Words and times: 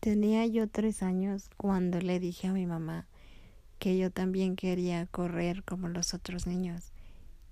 Tenía 0.00 0.44
yo 0.46 0.66
tres 0.66 1.02
años 1.02 1.50
cuando 1.58 2.00
le 2.00 2.18
dije 2.20 2.48
a 2.48 2.54
mi 2.54 2.64
mamá 2.64 3.06
que 3.78 3.98
yo 3.98 4.10
también 4.10 4.56
quería 4.56 5.04
correr 5.04 5.62
como 5.62 5.88
los 5.88 6.14
otros 6.14 6.46
niños. 6.46 6.90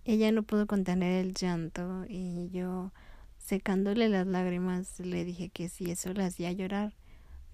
Ella 0.06 0.32
no 0.32 0.44
pudo 0.44 0.66
contener 0.66 1.22
el 1.22 1.34
llanto 1.34 2.06
y 2.08 2.48
yo, 2.48 2.90
secándole 3.36 4.08
las 4.08 4.26
lágrimas, 4.26 4.98
le 4.98 5.26
dije 5.26 5.50
que 5.50 5.68
si 5.68 5.90
eso 5.90 6.14
la 6.14 6.24
hacía 6.24 6.50
llorar, 6.52 6.94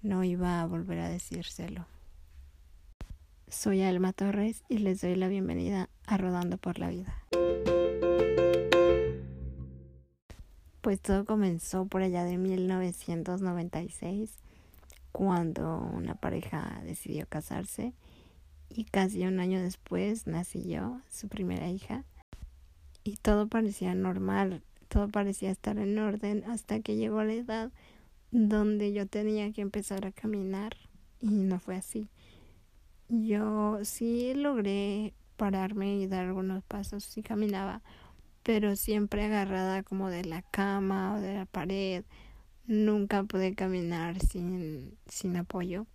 no 0.01 0.23
iba 0.23 0.61
a 0.61 0.65
volver 0.65 0.99
a 0.99 1.09
decírselo. 1.09 1.87
Soy 3.49 3.81
Alma 3.81 4.13
Torres 4.13 4.63
y 4.69 4.77
les 4.77 5.01
doy 5.01 5.15
la 5.15 5.27
bienvenida 5.27 5.89
a 6.05 6.15
Rodando 6.15 6.57
por 6.57 6.79
la 6.79 6.87
Vida. 6.87 7.21
Pues 10.79 11.01
todo 11.01 11.25
comenzó 11.25 11.85
por 11.85 12.01
allá 12.01 12.23
de 12.23 12.37
1996 12.37 14.44
cuando 15.15 15.77
una 15.93 16.15
pareja 16.15 16.81
decidió 16.83 17.25
casarse 17.25 17.93
y 18.67 18.83
casi 18.83 19.25
un 19.25 19.39
año 19.39 19.61
después 19.61 20.27
nací 20.27 20.67
yo, 20.67 20.99
su 21.09 21.29
primera 21.29 21.69
hija. 21.69 22.03
Y 23.05 23.15
todo 23.15 23.47
parecía 23.47 23.95
normal, 23.95 24.61
todo 24.89 25.07
parecía 25.07 25.51
estar 25.51 25.77
en 25.77 25.97
orden 25.99 26.43
hasta 26.49 26.81
que 26.81 26.97
llegó 26.97 27.23
la 27.23 27.31
edad 27.31 27.71
donde 28.31 28.91
yo 28.91 29.07
tenía 29.07 29.53
que 29.53 29.61
empezar 29.61 30.05
a 30.05 30.11
caminar 30.11 30.75
y 31.21 31.29
no 31.29 31.61
fue 31.61 31.77
así. 31.77 32.09
Yo 33.07 33.79
sí 33.83 34.33
logré 34.33 35.13
pararme 35.37 35.95
y 35.95 36.07
dar 36.07 36.25
algunos 36.25 36.61
pasos 36.65 37.17
y 37.17 37.23
caminaba, 37.23 37.81
pero 38.43 38.75
siempre 38.75 39.23
agarrada 39.23 39.81
como 39.81 40.09
de 40.09 40.25
la 40.25 40.41
cama 40.41 41.15
o 41.15 41.21
de 41.21 41.35
la 41.35 41.45
pared 41.45 42.03
nunca 42.67 43.23
pude 43.23 43.55
caminar 43.55 44.19
sin, 44.19 44.97
sin 45.07 45.35
apoyo. 45.37 45.85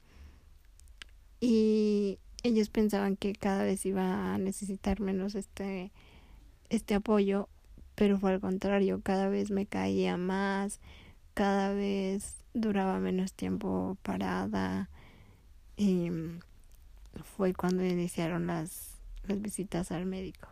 Y 1.41 2.19
ellos 2.43 2.69
pensaban 2.69 3.17
que 3.17 3.33
cada 3.33 3.65
vez 3.65 3.85
iba 3.87 4.35
a 4.35 4.39
necesitar 4.39 5.01
menos 5.01 5.35
este, 5.35 5.91
este 6.69 6.95
apoyo, 6.95 7.49
pero 7.95 8.19
fue 8.19 8.33
al 8.33 8.41
contrario, 8.41 9.01
cada 9.03 9.29
vez 9.29 9.51
me 9.51 9.67
caía 9.67 10.17
más, 10.17 10.81
cada 11.35 11.73
vez 11.73 12.37
duraba 12.55 12.99
menos 12.99 13.33
tiempo 13.33 13.97
parada. 14.03 14.89
Y 15.77 16.11
fue 17.37 17.55
cuando 17.55 17.85
iniciaron 17.85 18.47
las, 18.47 18.99
las 19.27 19.41
visitas 19.41 19.93
al 19.93 20.07
médico. 20.07 20.49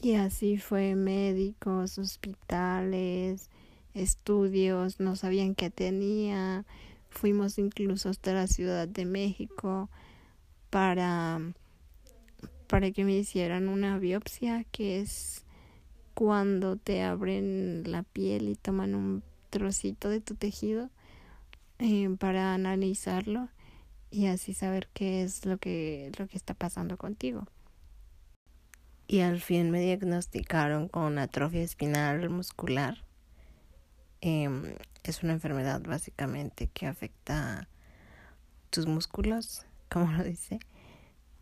Y 0.00 0.16
así 0.16 0.58
fue 0.58 0.94
médicos, 0.96 1.98
hospitales, 1.98 3.48
estudios, 3.94 5.00
no 5.00 5.16
sabían 5.16 5.54
qué 5.54 5.70
tenía. 5.70 6.64
Fuimos 7.08 7.58
incluso 7.58 8.08
hasta 8.08 8.32
la 8.32 8.46
Ciudad 8.46 8.88
de 8.88 9.04
México 9.04 9.88
para, 10.70 11.40
para 12.66 12.90
que 12.90 13.04
me 13.04 13.16
hicieran 13.16 13.68
una 13.68 13.98
biopsia, 13.98 14.64
que 14.64 15.00
es 15.00 15.44
cuando 16.14 16.76
te 16.76 17.02
abren 17.02 17.84
la 17.86 18.02
piel 18.02 18.48
y 18.48 18.56
toman 18.56 18.94
un 18.94 19.22
trocito 19.50 20.08
de 20.08 20.20
tu 20.20 20.34
tejido 20.34 20.90
eh, 21.78 22.08
para 22.18 22.54
analizarlo 22.54 23.48
y 24.10 24.26
así 24.26 24.54
saber 24.54 24.88
qué 24.92 25.22
es 25.22 25.44
lo 25.44 25.58
que, 25.58 26.10
lo 26.18 26.26
que 26.28 26.36
está 26.36 26.54
pasando 26.54 26.96
contigo. 26.96 27.46
Y 29.06 29.20
al 29.20 29.40
fin 29.40 29.70
me 29.70 29.80
diagnosticaron 29.80 30.88
con 30.88 31.18
atrofia 31.18 31.62
espinal 31.62 32.30
muscular 32.30 33.04
Em, 34.26 34.74
es 35.02 35.22
una 35.22 35.34
enfermedad 35.34 35.82
básicamente 35.82 36.68
que 36.68 36.86
afecta 36.86 37.68
tus 38.70 38.86
músculos, 38.86 39.66
como 39.90 40.10
lo 40.12 40.24
dice, 40.24 40.60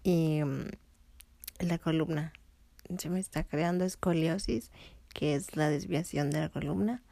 y 0.02 0.39
em, 0.39 0.69
la 1.61 1.78
columna. 1.78 2.33
Se 2.98 3.08
me 3.08 3.20
está 3.20 3.45
creando 3.45 3.84
escoliosis, 3.84 4.73
que 5.14 5.36
es 5.36 5.55
la 5.55 5.70
desviación 5.70 6.30
de 6.30 6.40
la 6.40 6.48
columna. 6.48 7.05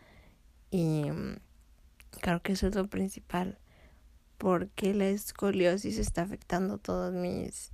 Y 0.72 1.06
em, 1.06 1.38
creo 2.20 2.42
que 2.42 2.54
eso 2.54 2.66
es 2.66 2.74
lo 2.74 2.88
principal, 2.88 3.56
porque 4.38 4.92
la 4.92 5.06
escoliosis 5.06 5.98
está 5.98 6.22
afectando 6.22 6.78
todos 6.78 7.14
mis 7.14 7.70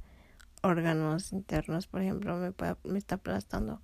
órganos 0.60 1.32
internos. 1.32 1.87
Por 1.87 2.03
ejemplo, 2.03 2.37
me, 2.37 2.53
me 2.84 2.98
está 2.98 3.15
aplastando 3.15 3.81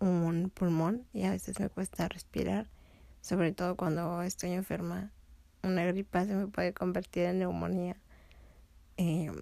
un 0.00 0.50
pulmón 0.54 1.04
y 1.12 1.24
a 1.24 1.32
veces 1.32 1.60
me 1.60 1.68
cuesta 1.68 2.08
respirar 2.08 2.70
sobre 3.22 3.52
todo 3.52 3.76
cuando 3.76 4.20
estoy 4.22 4.50
enferma. 4.50 5.10
Una 5.62 5.84
gripa 5.84 6.26
se 6.26 6.34
me 6.34 6.48
puede 6.48 6.74
convertir 6.74 7.22
en 7.24 7.38
neumonía. 7.38 7.96
Em, 8.96 9.34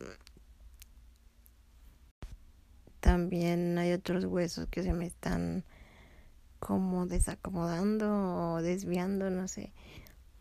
también 3.00 3.78
hay 3.78 3.92
otros 3.92 4.26
huesos 4.26 4.68
que 4.68 4.82
se 4.82 4.92
me 4.92 5.06
están 5.06 5.64
como 6.58 7.06
desacomodando 7.06 8.52
o 8.54 8.62
desviando, 8.62 9.30
no 9.30 9.48
sé. 9.48 9.72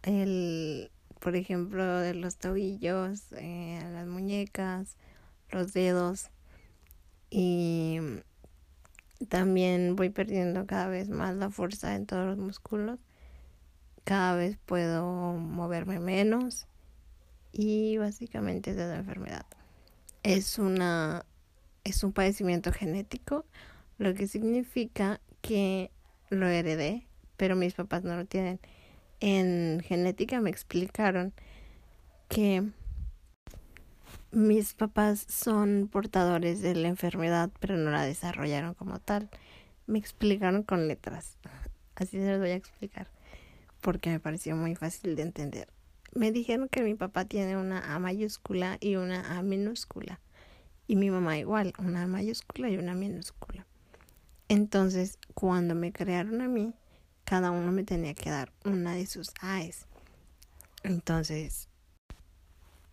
El, 0.03 0.91
por 1.21 1.37
ejemplo, 1.37 1.99
de 1.99 2.13
los 2.13 2.37
tobillos, 2.37 3.31
eh, 3.37 3.79
las 3.93 4.05
muñecas, 4.05 4.97
los 5.49 5.71
dedos. 5.71 6.29
Y 7.29 7.99
también 9.29 9.95
voy 9.95 10.09
perdiendo 10.09 10.65
cada 10.67 10.87
vez 10.87 11.07
más 11.07 11.35
la 11.35 11.49
fuerza 11.49 11.95
en 11.95 12.05
todos 12.05 12.25
los 12.25 12.37
músculos 12.37 12.99
cada 14.09 14.33
vez 14.35 14.57
puedo 14.65 15.33
moverme 15.33 15.99
menos 15.99 16.65
y 17.51 17.97
básicamente 17.97 18.71
es 18.71 18.75
de 18.75 18.87
la 18.87 18.95
enfermedad. 18.95 19.45
Es 20.23 20.57
una 20.57 21.27
es 21.83 22.03
un 22.03 22.11
padecimiento 22.11 22.71
genético, 22.73 23.45
lo 23.99 24.15
que 24.15 24.25
significa 24.25 25.21
que 25.41 25.91
lo 26.31 26.47
heredé, 26.47 27.05
pero 27.37 27.55
mis 27.55 27.75
papás 27.75 28.03
no 28.03 28.15
lo 28.15 28.25
tienen. 28.25 28.59
En 29.19 29.79
genética 29.85 30.41
me 30.41 30.49
explicaron 30.49 31.31
que 32.29 32.63
mis 34.31 34.73
papás 34.73 35.27
son 35.29 35.87
portadores 35.87 36.63
de 36.63 36.73
la 36.73 36.87
enfermedad, 36.87 37.51
pero 37.59 37.77
no 37.77 37.91
la 37.91 38.05
desarrollaron 38.05 38.73
como 38.73 38.97
tal. 38.97 39.29
Me 39.85 39.99
explicaron 39.99 40.63
con 40.63 40.87
letras. 40.87 41.37
Así 41.95 42.17
se 42.17 42.31
los 42.31 42.39
voy 42.39 42.49
a 42.49 42.55
explicar 42.55 43.18
porque 43.81 44.09
me 44.09 44.19
pareció 44.19 44.55
muy 44.55 44.75
fácil 44.75 45.15
de 45.15 45.23
entender. 45.23 45.67
Me 46.13 46.31
dijeron 46.31 46.69
que 46.69 46.81
mi 46.81 46.95
papá 46.95 47.25
tiene 47.25 47.57
una 47.57 47.93
A 47.93 47.99
mayúscula 47.99 48.77
y 48.79 48.95
una 48.95 49.37
A 49.37 49.43
minúscula. 49.43 50.19
Y 50.87 50.95
mi 50.95 51.11
mamá 51.11 51.37
igual, 51.37 51.73
una 51.77 52.03
A 52.03 52.07
mayúscula 52.07 52.69
y 52.69 52.77
una 52.77 52.95
minúscula. 52.95 53.65
Entonces, 54.47 55.19
cuando 55.35 55.75
me 55.75 55.91
crearon 55.91 56.41
a 56.41 56.47
mí, 56.47 56.73
cada 57.23 57.51
uno 57.51 57.71
me 57.71 57.83
tenía 57.83 58.15
que 58.15 58.31
dar 58.31 58.51
una 58.65 58.95
de 58.95 59.05
sus 59.05 59.31
A's. 59.41 59.85
Entonces, 60.81 61.69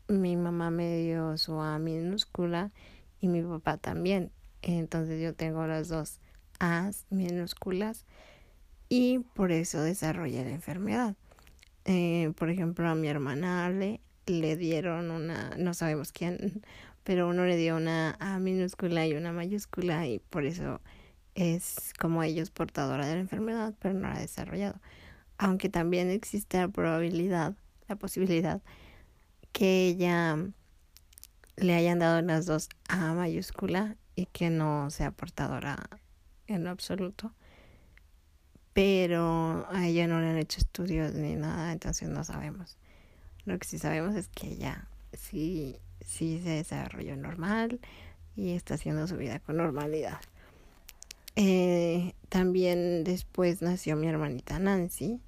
mi 0.08 0.36
mamá 0.36 0.70
me 0.70 0.98
dio 0.98 1.38
su 1.38 1.58
A 1.60 1.78
minúscula 1.78 2.70
y 3.20 3.28
mi 3.28 3.42
papá 3.42 3.78
también. 3.78 4.30
Entonces 4.62 5.22
yo 5.22 5.34
tengo 5.34 5.66
las 5.66 5.88
dos 5.88 6.20
A's 6.58 7.06
minúsculas 7.10 8.04
y 8.88 9.20
por 9.34 9.52
eso 9.52 9.80
desarrolla 9.82 10.42
la 10.42 10.50
enfermedad. 10.50 11.14
Eh, 11.84 12.32
por 12.36 12.50
ejemplo, 12.50 12.88
a 12.88 12.94
mi 12.94 13.08
hermana 13.08 13.70
le, 13.70 14.00
le 14.26 14.56
dieron 14.56 15.10
una, 15.10 15.50
no 15.56 15.74
sabemos 15.74 16.12
quién, 16.12 16.62
pero 17.04 17.28
uno 17.28 17.44
le 17.44 17.56
dio 17.56 17.76
una 17.76 18.16
A 18.18 18.38
minúscula 18.38 19.06
y 19.06 19.14
una 19.14 19.32
mayúscula 19.32 20.06
y 20.06 20.18
por 20.18 20.44
eso 20.44 20.80
es 21.34 21.92
como 21.98 22.22
ellos 22.22 22.50
portadora 22.50 23.06
de 23.06 23.14
la 23.14 23.20
enfermedad, 23.20 23.74
pero 23.78 23.94
no 23.94 24.08
la 24.08 24.16
ha 24.16 24.20
desarrollado. 24.20 24.80
Aunque 25.38 25.68
también 25.68 26.10
existe 26.10 26.58
la 26.58 26.68
probabilidad, 26.68 27.54
la 27.88 27.96
posibilidad 27.96 28.62
que 29.52 29.86
ella 29.86 30.36
le 31.56 31.74
hayan 31.74 31.98
dado 31.98 32.20
las 32.22 32.46
dos 32.46 32.68
A 32.88 33.14
mayúscula 33.14 33.96
y 34.14 34.26
que 34.26 34.50
no 34.50 34.90
sea 34.90 35.10
portadora 35.10 35.88
en 36.46 36.64
lo 36.64 36.70
absoluto 36.70 37.32
pero 38.76 39.66
a 39.70 39.86
ella 39.86 40.06
no 40.06 40.20
le 40.20 40.28
han 40.28 40.36
hecho 40.36 40.60
estudios 40.60 41.14
ni 41.14 41.34
nada, 41.34 41.72
entonces 41.72 42.10
no 42.10 42.24
sabemos. 42.24 42.76
Lo 43.46 43.58
que 43.58 43.66
sí 43.66 43.78
sabemos 43.78 44.14
es 44.14 44.28
que 44.28 44.48
ella 44.48 44.86
sí, 45.14 45.78
sí 46.04 46.42
se 46.42 46.50
desarrolló 46.50 47.16
normal 47.16 47.80
y 48.36 48.50
está 48.50 48.74
haciendo 48.74 49.06
su 49.08 49.16
vida 49.16 49.38
con 49.38 49.56
normalidad. 49.56 50.20
Eh, 51.36 52.12
también 52.28 53.02
después 53.02 53.62
nació 53.62 53.96
mi 53.96 54.08
hermanita 54.08 54.58
Nancy. 54.58 55.20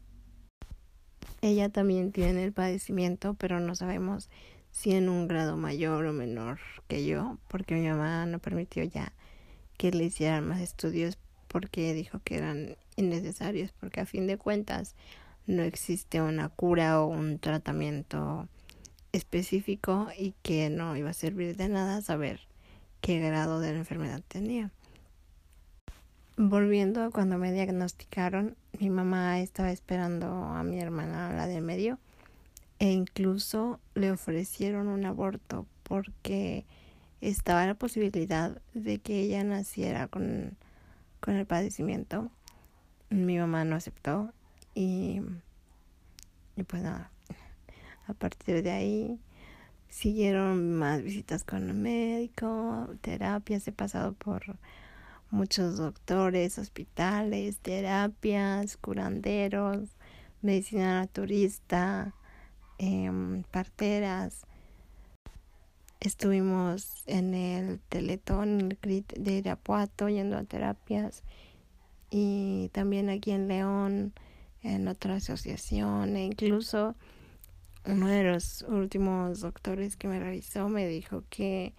Ella 1.40 1.70
también 1.70 2.12
tiene 2.12 2.44
el 2.44 2.52
padecimiento, 2.52 3.32
pero 3.32 3.60
no 3.60 3.74
sabemos 3.74 4.28
si 4.72 4.92
en 4.92 5.08
un 5.08 5.26
grado 5.26 5.56
mayor 5.56 6.04
o 6.04 6.12
menor 6.12 6.60
que 6.86 7.06
yo, 7.06 7.38
porque 7.48 7.76
mi 7.76 7.88
mamá 7.88 8.26
no 8.26 8.40
permitió 8.40 8.84
ya 8.84 9.14
que 9.78 9.90
le 9.90 10.04
hicieran 10.04 10.46
más 10.46 10.60
estudios 10.60 11.16
porque 11.48 11.94
dijo 11.94 12.20
que 12.22 12.36
eran 12.36 12.76
innecesarios, 12.96 13.72
porque 13.80 14.00
a 14.00 14.06
fin 14.06 14.26
de 14.26 14.38
cuentas 14.38 14.94
no 15.46 15.62
existe 15.62 16.20
una 16.20 16.48
cura 16.50 17.00
o 17.00 17.06
un 17.06 17.38
tratamiento 17.38 18.48
específico 19.12 20.08
y 20.16 20.34
que 20.42 20.68
no 20.70 20.96
iba 20.96 21.10
a 21.10 21.14
servir 21.14 21.56
de 21.56 21.68
nada 21.68 22.02
saber 22.02 22.40
qué 23.00 23.18
grado 23.18 23.60
de 23.60 23.72
la 23.72 23.78
enfermedad 23.78 24.22
tenía. 24.28 24.70
Volviendo 26.36 27.02
a 27.02 27.10
cuando 27.10 27.38
me 27.38 27.52
diagnosticaron, 27.52 28.56
mi 28.78 28.90
mamá 28.90 29.40
estaba 29.40 29.72
esperando 29.72 30.26
a 30.26 30.62
mi 30.62 30.78
hermana, 30.78 31.32
la 31.32 31.46
de 31.46 31.60
medio, 31.60 31.98
e 32.78 32.92
incluso 32.92 33.80
le 33.94 34.12
ofrecieron 34.12 34.86
un 34.86 35.04
aborto 35.04 35.66
porque 35.82 36.64
estaba 37.20 37.66
la 37.66 37.74
posibilidad 37.74 38.60
de 38.74 38.98
que 38.98 39.20
ella 39.20 39.42
naciera 39.42 40.06
con, 40.06 40.56
con 41.20 41.36
el 41.36 41.46
padecimiento. 41.46 42.30
Mi 43.10 43.38
mamá 43.38 43.64
no 43.64 43.76
aceptó 43.76 44.32
y, 44.74 45.20
y 46.56 46.62
pues 46.64 46.82
nada, 46.82 47.10
a 48.06 48.14
partir 48.14 48.62
de 48.62 48.70
ahí 48.70 49.20
siguieron 49.88 50.74
más 50.74 51.02
visitas 51.02 51.44
con 51.44 51.68
el 51.68 51.74
médico, 51.74 52.88
terapias, 53.00 53.66
he 53.68 53.72
pasado 53.72 54.12
por 54.12 54.58
muchos 55.30 55.76
doctores, 55.76 56.58
hospitales, 56.58 57.58
terapias, 57.58 58.76
curanderos, 58.76 59.88
medicina 60.42 61.00
naturista, 61.00 62.14
eh, 62.78 63.10
parteras. 63.50 64.47
Estuvimos 66.00 67.02
en 67.06 67.34
el 67.34 67.80
Teletón 67.88 68.78
de 68.80 69.32
Irapuato 69.32 70.08
yendo 70.08 70.36
a 70.36 70.44
terapias 70.44 71.24
y 72.10 72.70
también 72.72 73.10
aquí 73.10 73.32
en 73.32 73.48
León 73.48 74.12
en 74.62 74.88
otra 74.88 75.16
asociación 75.16 76.16
e 76.16 76.24
incluso 76.24 76.94
uno 77.84 78.08
de 78.08 78.22
los 78.24 78.62
últimos 78.62 79.40
doctores 79.40 79.96
que 79.96 80.08
me 80.08 80.20
revisó 80.20 80.68
me 80.68 80.86
dijo 80.86 81.24
que 81.30 81.74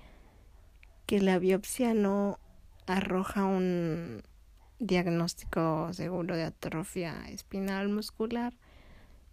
que 1.10 1.20
la 1.20 1.40
biopsia 1.40 1.96
no 1.96 2.38
arroja 2.86 3.44
un 3.44 4.22
diagnóstico 4.78 5.92
seguro 5.92 6.36
de 6.36 6.44
atrofia 6.44 7.28
espinal 7.30 7.90
muscular, 7.90 8.54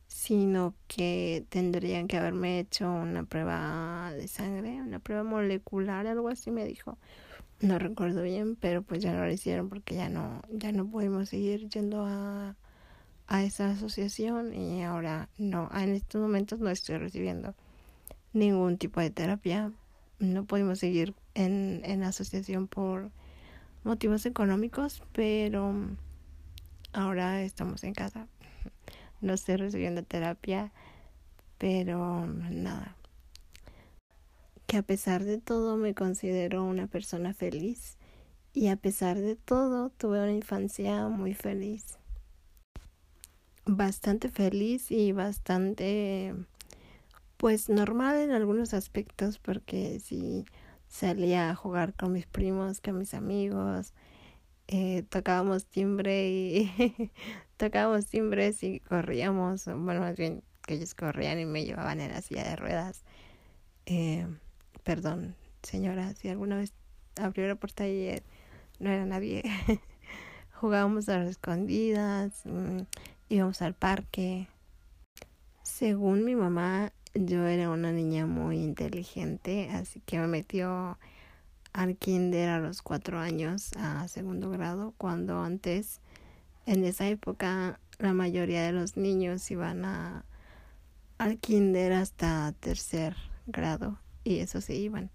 sino 0.07 0.75
que 0.87 1.45
tendrían 1.49 2.09
que 2.09 2.17
haberme 2.17 2.61
hecho 2.61 2.91
una 2.91 3.25
prueba 3.25 4.13
de 4.13 4.29
sangre, 4.29 4.81
una 4.81 4.99
prueba 4.99 5.25
molecular, 5.25 6.07
algo 6.07 6.29
así 6.29 6.51
me 6.51 6.65
dijo. 6.65 6.99
No 7.61 7.79
recuerdo 7.79 8.23
bien, 8.23 8.57
pero 8.57 8.83
pues 8.83 9.03
ya 9.03 9.13
no 9.15 9.25
lo 9.25 9.33
hicieron 9.33 9.69
porque 9.69 9.95
ya 9.95 10.09
no, 10.09 10.43
ya 10.51 10.73
no 10.73 10.87
pudimos 10.87 11.31
seguir 11.31 11.69
yendo 11.69 12.05
a, 12.07 12.55
a 13.27 13.43
esa 13.45 13.71
asociación 13.71 14.55
y 14.55 14.83
ahora 14.85 15.29
no, 15.39 15.71
en 15.75 15.95
estos 15.95 16.21
momentos 16.21 16.61
no 16.61 16.71
estoy 16.71 16.99
recibiendo 16.99 17.55
ningún 18.33 18.79
tipo 18.79 19.01
de 19.01 19.11
terapia. 19.11 19.73
No 20.19 20.45
pudimos 20.45 20.79
seguir 20.79 21.15
en, 21.35 21.83
en 21.85 22.03
asociación 22.03 22.69
por 22.69 23.11
motivos 23.85 24.27
económicos, 24.27 25.03
pero 25.13 25.75
ahora 26.93 27.43
estamos 27.43 27.85
en 27.85 27.95
casa. 27.95 28.27
No 29.21 29.35
estoy 29.35 29.57
recibiendo 29.57 30.03
terapia, 30.03 30.73
pero 31.59 32.27
nada. 32.27 32.97
Que 34.67 34.79
a 34.79 34.83
pesar 34.83 35.25
de 35.25 35.39
todo 35.39 35.77
me 35.77 35.95
considero 35.95 36.65
una 36.65 36.87
persona 36.87 37.33
feliz 37.35 37.97
y 38.53 38.69
a 38.69 38.77
pesar 38.77 39.19
de 39.19 39.37
todo 39.37 39.91
tuve 39.91 40.19
una 40.19 40.33
infancia 40.33 41.09
muy 41.09 41.35
feliz. 41.35 41.99
Bastante 43.65 44.29
feliz 44.29 44.91
y 44.91 45.13
bastante 45.13 46.35
pues 47.37 47.69
normal 47.69 48.17
en 48.19 48.31
algunos 48.31 48.75
aspectos 48.75 49.39
porque 49.39 50.01
si 50.01 50.47
salía 50.89 51.51
a 51.51 51.55
jugar 51.55 51.95
con 51.95 52.13
mis 52.13 52.27
primos, 52.27 52.81
con 52.81 52.99
mis 52.99 53.15
amigos, 53.15 53.93
eh, 54.69 55.05
tocábamos 55.09 55.67
timbre 55.67 56.29
y 56.29 57.13
tocábamos 57.57 58.07
timbres 58.07 58.63
y 58.63 58.81
corríamos, 58.81 59.67
bueno, 59.67 60.01
más 60.01 60.17
bien 60.17 60.43
que 60.67 60.75
ellos 60.75 60.95
corrían 60.95 61.39
y 61.39 61.45
me 61.45 61.65
llevaban 61.65 62.01
en 62.01 62.13
la 62.13 62.21
silla 62.21 62.45
de 62.45 62.57
ruedas. 62.57 63.05
Eh, 63.87 64.27
perdón, 64.83 65.37
señora, 65.63 66.15
si 66.15 66.29
alguna 66.29 66.57
vez 66.57 66.73
abrió 67.17 67.47
la 67.47 67.55
puerta 67.55 67.87
y 67.87 68.21
no 68.79 68.91
era 68.91 69.07
nadie. 69.07 69.43
Jugábamos 70.61 71.09
a 71.09 71.19
las 71.19 71.31
escondidas, 71.31 72.43
mm, 72.45 72.81
íbamos 73.29 73.63
al 73.63 73.75
parque. 73.75 74.49
Según 75.63 76.25
mi 76.25 76.35
mamá, 76.35 76.93
yo 77.15 77.47
era 77.47 77.71
una 77.71 77.93
niña 77.93 78.27
muy 78.27 78.59
inteligente, 78.59 79.69
así 79.73 80.01
que 80.01 80.19
me 80.19 80.27
metió 80.27 80.99
al 81.77 81.97
kinder 81.97 82.49
a 82.49 82.59
los 82.59 82.81
cuatro 82.81 83.19
años, 83.19 83.71
a 83.77 84.09
segundo 84.09 84.51
grado, 84.51 84.95
cuando 84.97 85.41
antes, 85.41 86.01
en 86.65 86.85
esa 86.85 87.07
época, 87.07 87.79
la 87.99 88.15
mayoría 88.15 88.63
de 88.63 88.73
los 88.73 88.97
niños 88.97 89.51
iban 89.51 89.85
a, 89.85 90.25
al 91.19 91.39
kinder 91.39 91.93
hasta 91.93 92.53
tercer 92.61 93.15
grado, 93.47 93.99
y 94.25 94.39
eso 94.39 94.63
se 94.63 94.75
iban. 94.75 95.11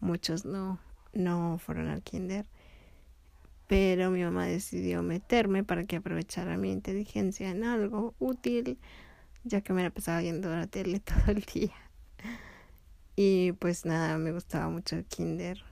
Muchos 0.00 0.46
no, 0.46 0.80
no 1.12 1.58
fueron 1.58 1.88
al 1.88 2.02
kinder. 2.02 2.46
Pero 3.66 4.10
mi 4.10 4.24
mamá 4.24 4.46
decidió 4.46 5.02
meterme 5.02 5.62
para 5.62 5.84
que 5.84 5.96
aprovechara 5.96 6.56
mi 6.56 6.72
inteligencia 6.72 7.50
en 7.50 7.64
algo 7.64 8.14
útil 8.18 8.78
ya 9.44 9.60
que 9.60 9.74
me 9.74 9.82
la 9.82 9.90
pasaba 9.90 10.20
viendo 10.20 10.48
la 10.48 10.66
tele 10.66 11.00
todo 11.04 11.32
el 11.32 11.42
día. 11.42 11.74
Y 13.14 13.52
pues 13.52 13.84
nada, 13.84 14.16
me 14.16 14.32
gustaba 14.32 14.70
mucho 14.70 14.96
el 14.96 15.04
kinder. 15.04 15.62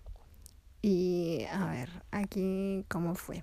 Y 0.89 1.43
a 1.51 1.65
ver, 1.67 1.91
aquí 2.13 2.85
cómo 2.87 3.17
fue. 3.17 3.43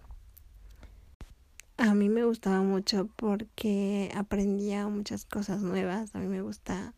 A 1.76 1.94
mí 1.94 2.08
me 2.08 2.24
gustaba 2.24 2.62
mucho 2.62 3.10
porque 3.18 4.10
aprendía 4.16 4.88
muchas 4.88 5.26
cosas 5.26 5.62
nuevas. 5.62 6.16
A 6.16 6.20
mí 6.20 6.28
me 6.28 6.42
gusta 6.42 6.94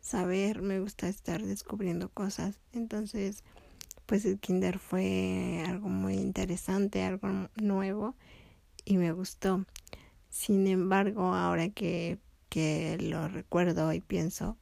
saber, 0.00 0.62
me 0.62 0.80
gusta 0.80 1.06
estar 1.06 1.40
descubriendo 1.40 2.08
cosas. 2.08 2.58
Entonces, 2.72 3.44
pues 4.06 4.24
el 4.24 4.40
kinder 4.40 4.80
fue 4.80 5.62
algo 5.64 5.88
muy 5.88 6.14
interesante, 6.14 7.04
algo 7.04 7.28
nuevo 7.54 8.16
y 8.84 8.96
me 8.96 9.12
gustó. 9.12 9.64
Sin 10.28 10.66
embargo, 10.66 11.34
ahora 11.34 11.68
que 11.68 12.18
que 12.48 12.98
lo 13.00 13.28
recuerdo 13.28 13.92
y 13.92 14.00
pienso, 14.00 14.56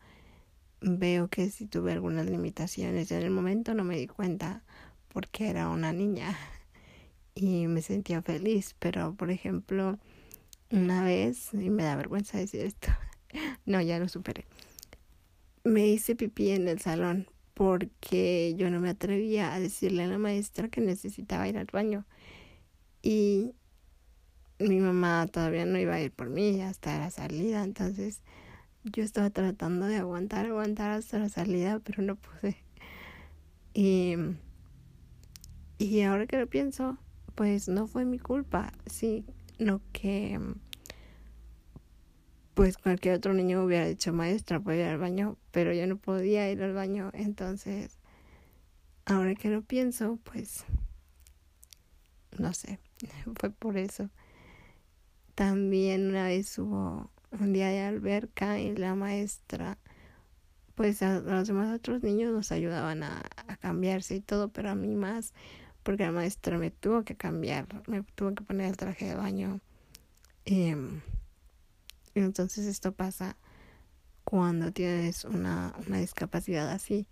veo 0.83 1.29
que 1.29 1.49
si 1.49 1.65
tuve 1.65 1.93
algunas 1.93 2.27
limitaciones. 2.27 3.11
En 3.13 3.23
el 3.23 3.31
momento 3.31 3.73
no 3.73 3.83
me 3.83 3.97
di 3.97 4.07
cuenta 4.07 4.63
porque 5.13 5.49
era 5.49 5.69
una 5.69 5.93
niña 5.93 6.37
y 7.35 7.67
me 7.67 7.83
sentía 7.83 8.23
feliz, 8.23 8.75
pero 8.79 9.15
por 9.15 9.31
ejemplo, 9.31 9.99
una 10.71 11.05
vez, 11.05 11.53
y 11.53 11.71
me 11.71 11.83
da 11.83 11.97
vergüenza 11.97 12.39
decir 12.39 12.61
esto, 12.61 12.89
no, 13.67 13.81
ya 13.81 13.99
lo 13.99 14.09
superé, 14.09 14.45
me 15.65 15.87
hice 15.87 16.17
pipí 16.17 16.51
en 16.51 16.69
el 16.69 16.81
salón 16.81 17.27
porque 17.55 18.55
yo 18.57 18.71
no 18.71 18.81
me 18.81 18.91
atrevía 18.91 19.55
a 19.55 19.61
decirle 19.61 20.05
a 20.05 20.07
la 20.07 20.19
maestra 20.19 20.69
que 20.69 20.81
necesitaba 20.81 21.49
ir 21.49 21.59
al 21.59 21.69
baño. 21.71 22.07
Y 23.03 23.55
mi 24.59 24.81
mamá 24.81 25.27
todavía 25.31 25.67
no 25.67 25.79
iba 25.79 25.95
a 25.95 26.01
ir 26.01 26.13
por 26.13 26.31
mí 26.31 26.61
hasta 26.63 26.99
la 26.99 27.11
salida, 27.11 27.65
entonces 27.65 28.23
yo 28.85 29.03
estaba 29.03 29.31
tratando 29.31 29.87
de 29.87 29.97
aguantar, 29.97 30.47
aguantar 30.47 30.91
hasta 30.91 31.19
la 31.19 31.29
salida, 31.29 31.81
pero 31.81 32.03
no 32.03 32.17
pude. 32.17 32.57
Y, 33.75 34.17
y 35.87 36.03
ahora 36.03 36.27
que 36.27 36.39
lo 36.39 36.47
pienso, 36.47 36.99
pues 37.35 37.69
no 37.69 37.87
fue 37.87 38.05
mi 38.05 38.19
culpa, 38.19 38.73
sí, 38.87 39.25
no 39.59 39.81
que 39.93 40.39
pues 42.55 42.77
cualquier 42.77 43.15
otro 43.15 43.33
niño 43.33 43.65
hubiera 43.65 43.87
dicho 43.87 44.13
maestra 44.13 44.61
puede 44.61 44.81
ir 44.81 44.87
al 44.87 44.99
baño, 44.99 45.39
pero 45.51 45.73
yo 45.73 45.87
no 45.87 45.97
podía 45.97 46.51
ir 46.51 46.63
al 46.63 46.75
baño, 46.75 47.11
entonces 47.15 47.99
ahora 49.07 49.35
que 49.35 49.49
lo 49.49 49.63
pienso, 49.63 50.19
pues 50.25 50.65
no 52.39 52.53
sé, 52.53 52.79
fue 53.39 53.51
por 53.51 53.77
eso. 53.77 54.11
También 55.35 56.09
una 56.09 56.25
vez 56.25 56.59
hubo 56.59 57.11
un 57.31 57.53
día 57.53 57.69
de 57.69 57.81
alberca 57.81 58.61
y 58.61 58.77
la 58.77 58.95
maestra, 58.95 59.79
pues 60.75 61.03
a 61.03 61.21
los 61.21 61.49
demás 61.49 61.75
otros 61.75 62.03
niños 62.03 62.33
nos 62.33 62.53
ayudaban 62.53 63.03
a, 63.03 63.23
cambiarse 63.61 64.17
y 64.17 64.21
todo, 64.21 64.49
pero 64.49 64.71
a 64.71 64.75
mí 64.75 64.95
más, 64.95 65.33
porque 65.83 66.05
la 66.05 66.13
maestra 66.13 66.59
me 66.59 66.71
tuvo 66.71 67.05
que 67.05 67.17
cambiar, 67.17 67.67
me 67.89 68.03
tuvo 68.15 68.35
que 68.35 68.45
poner 68.45 68.69
el 68.69 68.77
traje 68.77 69.07
de 69.07 69.15
baño. 69.15 69.61
Em, 70.45 71.01
y 72.15 72.21
entonces 72.21 72.67
esto 72.67 72.93
pasa 72.93 73.37
cuando 74.25 74.73
tienes 74.73 75.25
una, 75.25 75.75
una 75.87 75.99
discapacidad 75.99 76.71
así. 76.71 77.07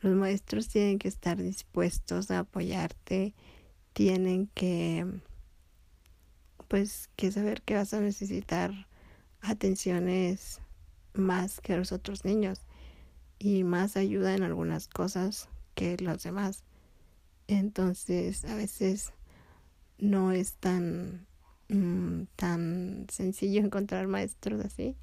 Los 0.00 0.14
maestros 0.16 0.68
tienen 0.68 0.98
que 0.98 1.08
estar 1.08 1.40
dispuestos 1.40 2.30
a 2.30 2.40
apoyarte, 2.40 3.34
tienen 3.92 4.48
que 4.48 5.06
pues 6.68 7.08
que 7.16 7.30
saber 7.30 7.62
que 7.62 7.74
vas 7.74 7.94
a 7.94 8.00
necesitar 8.00 8.88
atenciones 9.40 10.60
más 11.12 11.60
que 11.60 11.76
los 11.76 11.92
otros 11.92 12.24
niños 12.24 12.60
y 13.38 13.64
más 13.64 13.96
ayuda 13.96 14.34
en 14.34 14.42
algunas 14.42 14.88
cosas 14.88 15.48
que 15.74 15.96
los 15.98 16.22
demás. 16.22 16.64
Entonces, 17.48 18.44
a 18.44 18.54
veces 18.54 19.12
no 19.98 20.32
es 20.32 20.54
tan 20.54 21.26
mm, 21.68 22.24
tan 22.36 23.06
sencillo 23.10 23.60
encontrar 23.64 24.06
maestros 24.06 24.64
así. 24.64 24.96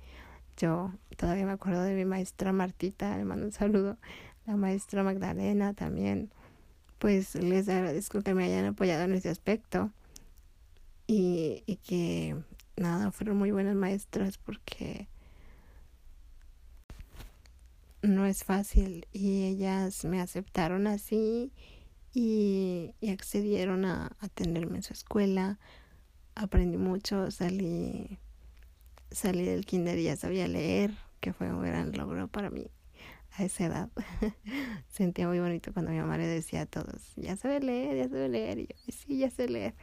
Yo 0.57 0.91
todavía 1.17 1.45
me 1.45 1.53
acuerdo 1.53 1.81
de 1.83 1.95
mi 1.95 2.05
maestra 2.05 2.51
Martita, 2.53 3.17
le 3.17 3.25
mando 3.25 3.45
un 3.45 3.51
saludo, 3.51 3.97
la 4.45 4.55
maestra 4.55 5.03
Magdalena 5.03 5.73
también. 5.73 6.31
Pues 6.99 7.35
les 7.35 7.67
agradezco 7.67 8.21
que 8.21 8.35
me 8.35 8.45
hayan 8.45 8.65
apoyado 8.65 9.03
en 9.03 9.13
ese 9.13 9.29
aspecto 9.29 9.91
y, 11.07 11.63
y 11.65 11.77
que 11.77 12.35
nada, 12.77 13.11
fueron 13.11 13.37
muy 13.37 13.51
buenas 13.51 13.75
maestras 13.75 14.37
porque 14.37 15.07
no 18.03 18.25
es 18.25 18.43
fácil 18.43 19.07
y 19.11 19.45
ellas 19.45 20.05
me 20.05 20.21
aceptaron 20.21 20.87
así 20.87 21.51
y, 22.13 22.93
accedieron 23.09 23.85
a, 23.85 24.15
a, 24.19 24.27
tenerme 24.29 24.77
en 24.77 24.83
su 24.83 24.93
escuela. 24.93 25.59
Aprendí 26.35 26.77
mucho, 26.77 27.31
salí, 27.31 28.19
salí 29.11 29.45
del 29.45 29.65
kinder 29.65 29.97
y 29.97 30.03
ya 30.03 30.15
sabía 30.15 30.47
leer, 30.47 30.91
que 31.19 31.33
fue 31.33 31.51
un 31.51 31.61
gran 31.61 31.91
logro 31.91 32.27
para 32.27 32.49
mí 32.49 32.67
a 33.37 33.43
esa 33.43 33.65
edad. 33.65 33.89
Sentía 34.89 35.27
muy 35.27 35.39
bonito 35.39 35.73
cuando 35.73 35.91
mi 35.91 35.99
mamá 35.99 36.17
le 36.17 36.27
decía 36.27 36.61
a 36.61 36.65
todos, 36.65 37.13
ya 37.15 37.35
sabe 37.35 37.59
leer, 37.59 37.97
ya 37.97 38.09
sabe 38.09 38.29
leer, 38.29 38.59
y 38.59 38.67
yo, 38.67 38.75
sí, 38.89 39.17
ya 39.17 39.29
sé 39.29 39.47
leer. 39.47 39.75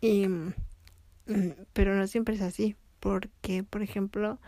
Y, 0.00 0.28
mm, 0.28 0.54
pero 1.72 1.94
no 1.94 2.06
siempre 2.06 2.34
es 2.34 2.42
así, 2.42 2.76
porque, 3.00 3.62
por 3.62 3.82
ejemplo, 3.82 4.38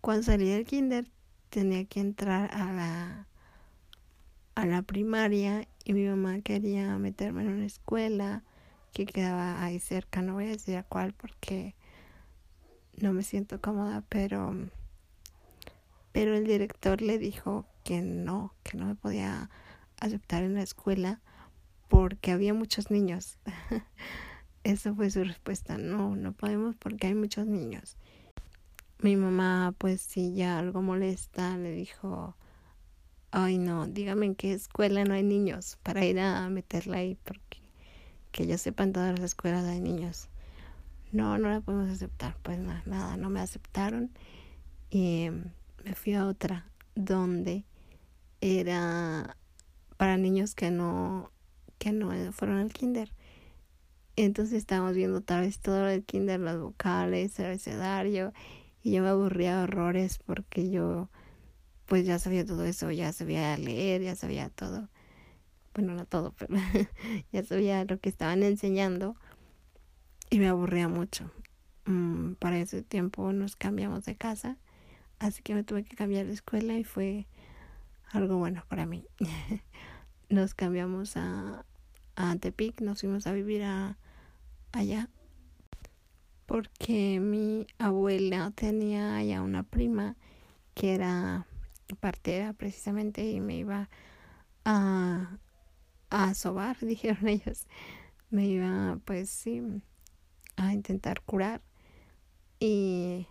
cuando 0.00 0.24
salí 0.24 0.48
del 0.48 0.64
kinder 0.64 1.10
tenía 1.50 1.84
que 1.84 2.00
entrar 2.00 2.50
a 2.52 2.72
la 2.72 3.28
a 4.54 4.66
la 4.66 4.82
primaria 4.82 5.66
y 5.84 5.92
mi 5.92 6.06
mamá 6.06 6.40
quería 6.40 6.96
meterme 6.98 7.42
en 7.42 7.48
una 7.48 7.66
escuela 7.66 8.42
que 8.92 9.06
quedaba 9.06 9.62
ahí 9.62 9.78
cerca, 9.78 10.22
no 10.22 10.34
voy 10.34 10.46
a 10.46 10.48
decir 10.48 10.76
a 10.76 10.82
cuál 10.82 11.12
porque 11.12 11.74
no 12.96 13.12
me 13.12 13.22
siento 13.22 13.60
cómoda, 13.60 14.04
pero 14.08 14.54
pero 16.14 16.36
el 16.36 16.46
director 16.46 17.02
le 17.02 17.18
dijo 17.18 17.66
que 17.82 18.00
no, 18.00 18.54
que 18.62 18.78
no 18.78 18.86
me 18.86 18.94
podía 18.94 19.50
aceptar 19.98 20.44
en 20.44 20.54
la 20.54 20.62
escuela 20.62 21.20
porque 21.88 22.30
había 22.30 22.54
muchos 22.54 22.88
niños. 22.88 23.38
Esa 24.62 24.94
fue 24.94 25.10
su 25.10 25.24
respuesta, 25.24 25.76
no, 25.76 26.14
no 26.14 26.32
podemos 26.32 26.76
porque 26.76 27.08
hay 27.08 27.16
muchos 27.16 27.48
niños. 27.48 27.96
Mi 29.00 29.16
mamá, 29.16 29.74
pues 29.76 30.02
sí, 30.02 30.34
ya 30.34 30.60
algo 30.60 30.82
molesta, 30.82 31.58
le 31.58 31.72
dijo, 31.72 32.36
ay 33.36 33.58
no, 33.58 33.88
dígame 33.88 34.26
en 34.26 34.36
qué 34.36 34.52
escuela 34.52 35.04
no 35.04 35.14
hay 35.14 35.24
niños 35.24 35.76
para 35.82 36.04
ir 36.04 36.20
a 36.20 36.48
meterla 36.50 36.98
ahí, 36.98 37.16
porque 37.24 37.58
que 38.30 38.46
yo 38.46 38.56
sepa 38.58 38.84
en 38.84 38.92
todas 38.92 39.18
las 39.18 39.32
escuelas 39.32 39.64
hay 39.64 39.80
niños. 39.80 40.28
No, 41.10 41.36
no 41.38 41.48
la 41.48 41.60
podemos 41.60 41.90
aceptar. 41.90 42.36
Pues 42.42 42.58
nada, 42.58 42.82
nada, 42.86 43.16
no 43.16 43.30
me 43.30 43.40
aceptaron 43.40 44.10
y 44.88 45.30
me 45.84 45.94
fui 45.94 46.14
a 46.14 46.26
otra 46.26 46.68
donde 46.94 47.64
era 48.40 49.36
para 49.96 50.16
niños 50.16 50.54
que 50.54 50.70
no 50.70 51.32
que 51.78 51.90
no 51.90 52.10
fueron 52.32 52.58
al 52.58 52.72
kinder. 52.72 53.10
Entonces 54.14 54.54
estábamos 54.54 54.94
viendo 54.94 55.22
tal 55.22 55.40
vez 55.40 55.58
todo 55.58 55.88
el 55.88 56.04
kinder, 56.04 56.38
las 56.38 56.58
vocales, 56.58 57.36
el 57.40 57.46
abecedario 57.46 58.32
y 58.84 58.92
yo 58.92 59.02
me 59.02 59.08
aburría 59.08 59.62
horrores 59.62 60.18
porque 60.24 60.70
yo 60.70 61.08
pues 61.86 62.06
ya 62.06 62.18
sabía 62.18 62.44
todo 62.44 62.64
eso, 62.64 62.90
ya 62.90 63.12
sabía 63.12 63.56
leer, 63.56 64.02
ya 64.02 64.16
sabía 64.16 64.48
todo. 64.50 64.88
Bueno, 65.74 65.94
no 65.94 66.06
todo, 66.06 66.32
pero 66.38 66.54
ya 67.32 67.42
sabía 67.44 67.84
lo 67.84 67.98
que 67.98 68.08
estaban 68.08 68.42
enseñando 68.42 69.16
y 70.30 70.38
me 70.38 70.48
aburría 70.48 70.88
mucho. 70.88 71.30
Mm, 71.86 72.34
para 72.34 72.58
ese 72.58 72.82
tiempo 72.82 73.32
nos 73.32 73.56
cambiamos 73.56 74.04
de 74.04 74.16
casa, 74.16 74.56
así 75.18 75.42
que 75.42 75.54
me 75.54 75.64
tuve 75.64 75.84
que 75.84 75.96
cambiar 75.96 76.26
de 76.26 76.32
escuela 76.32 76.74
y 76.74 76.84
fue 76.84 77.26
algo 78.12 78.38
bueno 78.38 78.64
para 78.68 78.86
mí. 78.86 79.06
nos 80.28 80.54
cambiamos 80.54 81.16
a, 81.16 81.64
a 82.16 82.36
Tepic, 82.36 82.80
nos 82.80 83.00
fuimos 83.00 83.26
a 83.26 83.32
vivir 83.32 83.62
a, 83.64 83.98
allá 84.72 85.08
porque 86.46 87.20
mi 87.20 87.66
abuela 87.78 88.52
tenía 88.54 89.22
ya 89.22 89.42
una 89.42 89.62
prima 89.62 90.16
que 90.74 90.94
era 90.94 91.46
partera 91.94 92.52
precisamente 92.52 93.28
y 93.30 93.40
me 93.40 93.56
iba 93.56 93.88
a, 94.64 95.38
a 96.10 96.34
sobar, 96.34 96.78
dijeron 96.80 97.28
ellos. 97.28 97.66
Me 98.30 98.46
iba 98.46 98.98
pues 99.04 99.30
sí 99.30 99.62
a 100.56 100.72
intentar 100.72 101.20
curar 101.22 101.62
y, 102.60 103.26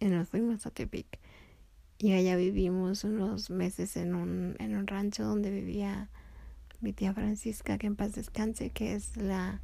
nos 0.00 0.28
fuimos 0.28 0.66
a 0.66 0.70
Tepic 0.70 1.18
y 1.98 2.12
allá 2.12 2.36
vivimos 2.36 3.04
unos 3.04 3.50
meses 3.50 3.96
en 3.96 4.14
un, 4.14 4.56
en 4.58 4.76
un 4.76 4.86
rancho 4.86 5.24
donde 5.24 5.50
vivía 5.50 6.10
mi 6.80 6.92
tía 6.92 7.14
Francisca, 7.14 7.78
que 7.78 7.86
en 7.86 7.96
paz 7.96 8.14
descanse, 8.14 8.70
que 8.70 8.94
es 8.94 9.16
la 9.16 9.62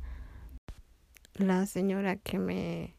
la 1.35 1.67
señora 1.67 2.17
que 2.17 2.38
me 2.38 2.95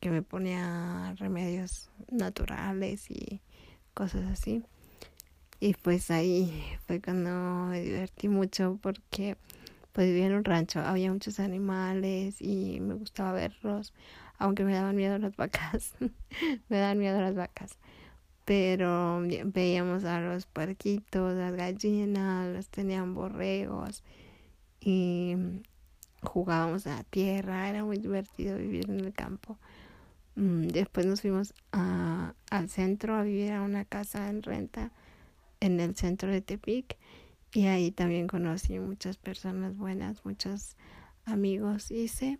que 0.00 0.10
me 0.10 0.22
ponía 0.22 1.14
remedios 1.18 1.90
naturales 2.10 3.10
y 3.10 3.40
cosas 3.98 4.24
así. 4.30 4.62
Y 5.58 5.74
pues 5.74 6.12
ahí 6.12 6.52
fue 6.86 7.00
cuando 7.00 7.66
me 7.66 7.80
divertí 7.80 8.28
mucho 8.28 8.78
porque 8.80 9.36
pues 9.92 10.06
vivía 10.06 10.26
en 10.26 10.34
un 10.34 10.44
rancho, 10.44 10.78
había 10.78 11.12
muchos 11.12 11.40
animales 11.40 12.40
y 12.40 12.78
me 12.78 12.94
gustaba 12.94 13.32
verlos, 13.32 13.92
aunque 14.38 14.62
me 14.62 14.72
daban 14.72 14.94
miedo 14.94 15.18
las 15.18 15.34
vacas, 15.42 15.94
me 16.68 16.78
daban 16.78 16.98
miedo 16.98 17.20
las 17.20 17.34
vacas. 17.34 17.78
Pero 18.44 19.20
veíamos 19.46 20.04
a 20.04 20.20
los 20.20 20.46
puerquitos, 20.46 21.34
las 21.34 21.54
gallinas, 21.54 22.48
los 22.54 22.68
tenían 22.68 23.14
borregos 23.14 24.04
y 24.80 25.34
jugábamos 26.22 26.86
a 26.86 26.96
la 26.96 27.04
tierra, 27.04 27.68
era 27.68 27.84
muy 27.84 27.98
divertido 27.98 28.56
vivir 28.56 28.88
en 28.88 29.00
el 29.00 29.12
campo. 29.12 29.58
Mm, 30.38 30.68
después 30.68 31.04
nos 31.04 31.22
fuimos 31.22 31.52
al 31.72 32.68
centro 32.68 33.16
a 33.16 33.24
vivir 33.24 33.50
a 33.52 33.62
una 33.62 33.84
casa 33.84 34.30
en 34.30 34.44
renta 34.44 34.92
en 35.58 35.80
el 35.80 35.96
centro 35.96 36.30
de 36.30 36.40
Tepic 36.40 36.96
y 37.52 37.66
ahí 37.66 37.90
también 37.90 38.28
conocí 38.28 38.78
muchas 38.78 39.16
personas 39.16 39.76
buenas, 39.76 40.24
muchos 40.24 40.76
amigos 41.24 41.90
hice. 41.90 42.38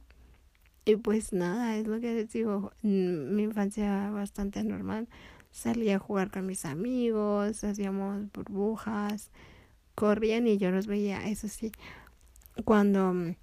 Y 0.85 0.95
pues 0.95 1.33
nada, 1.33 1.77
es 1.77 1.89
lo 1.89 1.99
que 2.01 2.15
les 2.15 2.33
digo, 2.33 2.71
mm, 2.83 3.35
mi 3.35 3.43
infancia 3.43 4.11
bastante 4.11 4.63
normal. 4.63 5.09
Salía 5.51 5.97
a 5.97 5.99
jugar 5.99 6.31
con 6.31 6.47
mis 6.47 6.65
amigos, 6.67 7.65
hacíamos 7.65 8.31
burbujas, 8.33 9.33
corrían 9.97 10.47
y 10.47 10.57
yo 10.57 10.71
los 10.71 10.87
veía, 10.87 11.27
eso 11.29 11.49
sí. 11.49 11.73
Cuando 12.65 13.35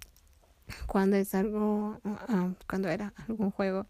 cuando 0.86 1.16
es 1.16 1.34
algo, 1.34 2.00
ah, 2.04 2.54
cuando 2.66 2.88
era 2.88 3.12
algún 3.28 3.50
juego 3.50 3.86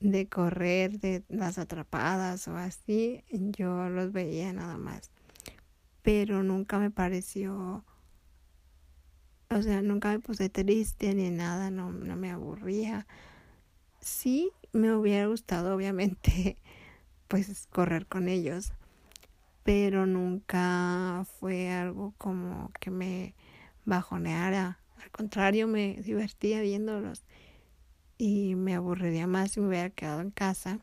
de 0.00 0.28
correr, 0.28 1.00
de 1.00 1.24
las 1.28 1.58
atrapadas 1.58 2.46
o 2.48 2.56
así, 2.56 3.24
yo 3.30 3.88
los 3.88 4.12
veía 4.12 4.52
nada 4.52 4.78
más. 4.78 5.10
Pero 6.02 6.42
nunca 6.42 6.78
me 6.78 6.90
pareció, 6.90 7.84
o 9.50 9.62
sea, 9.62 9.82
nunca 9.82 10.10
me 10.10 10.20
puse 10.20 10.48
triste 10.48 11.14
ni 11.14 11.30
nada, 11.30 11.70
no, 11.70 11.92
no 11.92 12.16
me 12.16 12.30
aburría. 12.30 13.06
Sí, 14.00 14.52
me 14.72 14.94
hubiera 14.94 15.26
gustado, 15.26 15.74
obviamente, 15.74 16.58
pues 17.28 17.66
correr 17.72 18.06
con 18.06 18.28
ellos, 18.28 18.72
pero 19.64 20.06
nunca 20.06 21.26
fue 21.40 21.70
algo 21.70 22.14
como 22.18 22.72
que 22.80 22.90
me 22.90 23.34
bajoneara 23.84 24.78
al 25.02 25.10
contrario, 25.10 25.66
me 25.66 25.94
divertía 26.02 26.60
viéndolos 26.60 27.24
y 28.18 28.56
me 28.56 28.74
aburriría 28.74 29.28
más 29.28 29.52
si 29.52 29.60
me 29.60 29.68
hubiera 29.68 29.90
quedado 29.90 30.20
en 30.20 30.32
casa 30.32 30.80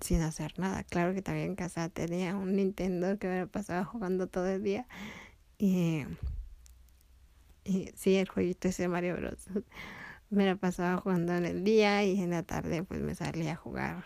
sin 0.00 0.22
hacer 0.22 0.58
nada. 0.58 0.84
Claro 0.84 1.12
que 1.12 1.20
también 1.20 1.48
en 1.48 1.56
casa 1.56 1.88
tenía 1.88 2.36
un 2.36 2.56
Nintendo 2.56 3.18
que 3.18 3.28
me 3.28 3.46
pasaba 3.46 3.84
jugando 3.84 4.28
todo 4.28 4.46
el 4.46 4.62
día 4.62 4.86
y, 5.58 6.04
sí, 7.94 8.16
el 8.16 8.28
jueguito 8.28 8.68
ese 8.68 8.88
Mario 8.88 9.16
Bros. 9.16 9.46
me 10.30 10.46
la 10.46 10.56
pasaba 10.56 10.96
jugando 11.00 11.34
en 11.34 11.44
el 11.44 11.64
día 11.64 12.04
y 12.04 12.20
en 12.20 12.30
la 12.30 12.44
tarde 12.44 12.84
pues 12.84 13.00
me 13.00 13.14
salía 13.16 13.52
a 13.52 13.56
jugar 13.56 14.04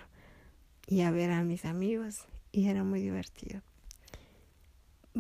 y 0.87 1.03
a 1.03 1.11
ver 1.11 1.31
a 1.31 1.45
mis 1.45 1.67
amigos 1.67 2.27
y 2.51 2.69
era 2.69 2.83
muy 2.83 3.01
divertido. 3.01 3.61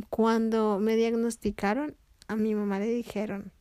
Cuando 0.09 0.81
me 0.81 0.97
diagnosticaron 0.97 1.95
a 2.27 2.37
mi 2.37 2.55
mamá 2.55 2.79
le 2.79 2.89
dijeron 2.89 3.53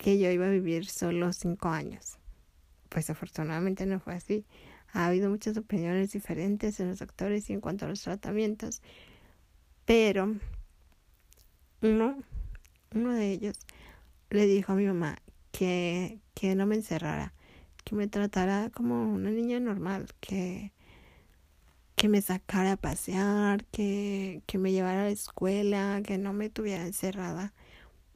que 0.00 0.18
yo 0.18 0.30
iba 0.30 0.46
a 0.46 0.50
vivir 0.50 0.86
solo 0.86 1.30
cinco 1.34 1.68
años. 1.68 2.16
pues 2.88 3.10
afortunadamente 3.10 3.86
no 3.86 4.00
fue 4.00 4.14
así. 4.14 4.46
Ha 4.92 5.06
habido 5.06 5.30
muchas 5.30 5.56
opiniones 5.56 6.12
diferentes 6.12 6.80
en 6.80 6.88
los 6.88 6.98
doctores 6.98 7.48
y 7.50 7.52
en 7.52 7.60
cuanto 7.60 7.84
a 7.84 7.88
los 7.88 8.02
tratamientos, 8.02 8.82
pero 9.84 10.34
uno, 11.82 12.16
uno 12.94 13.12
de 13.14 13.30
ellos 13.30 13.56
le 14.30 14.46
dijo 14.46 14.72
a 14.72 14.76
mi 14.76 14.86
mamá 14.86 15.18
que, 15.52 16.18
que 16.34 16.54
no 16.54 16.66
me 16.66 16.76
encerrara, 16.76 17.34
que 17.84 17.94
me 17.94 18.08
tratara 18.08 18.70
como 18.70 19.12
una 19.12 19.30
niña 19.30 19.60
normal, 19.60 20.06
que, 20.20 20.72
que 21.94 22.08
me 22.08 22.22
sacara 22.22 22.72
a 22.72 22.76
pasear, 22.76 23.64
que, 23.66 24.42
que 24.46 24.58
me 24.58 24.72
llevara 24.72 25.02
a 25.02 25.04
la 25.04 25.10
escuela, 25.10 26.00
que 26.04 26.18
no 26.18 26.32
me 26.32 26.48
tuviera 26.50 26.84
encerrada, 26.86 27.52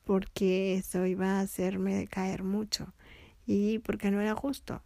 porque 0.04 0.74
eso 0.74 1.06
iba 1.06 1.38
a 1.38 1.40
hacerme 1.40 1.94
decaer 1.94 2.42
mucho 2.42 2.92
y 3.46 3.78
porque 3.80 4.10
no 4.10 4.20
era 4.20 4.34
justo. 4.34 4.82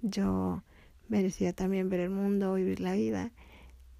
Yo 0.00 0.62
merecía 1.08 1.52
también 1.52 1.88
ver 1.88 2.00
el 2.00 2.10
mundo, 2.10 2.54
vivir 2.54 2.80
la 2.80 2.94
vida. 2.94 3.30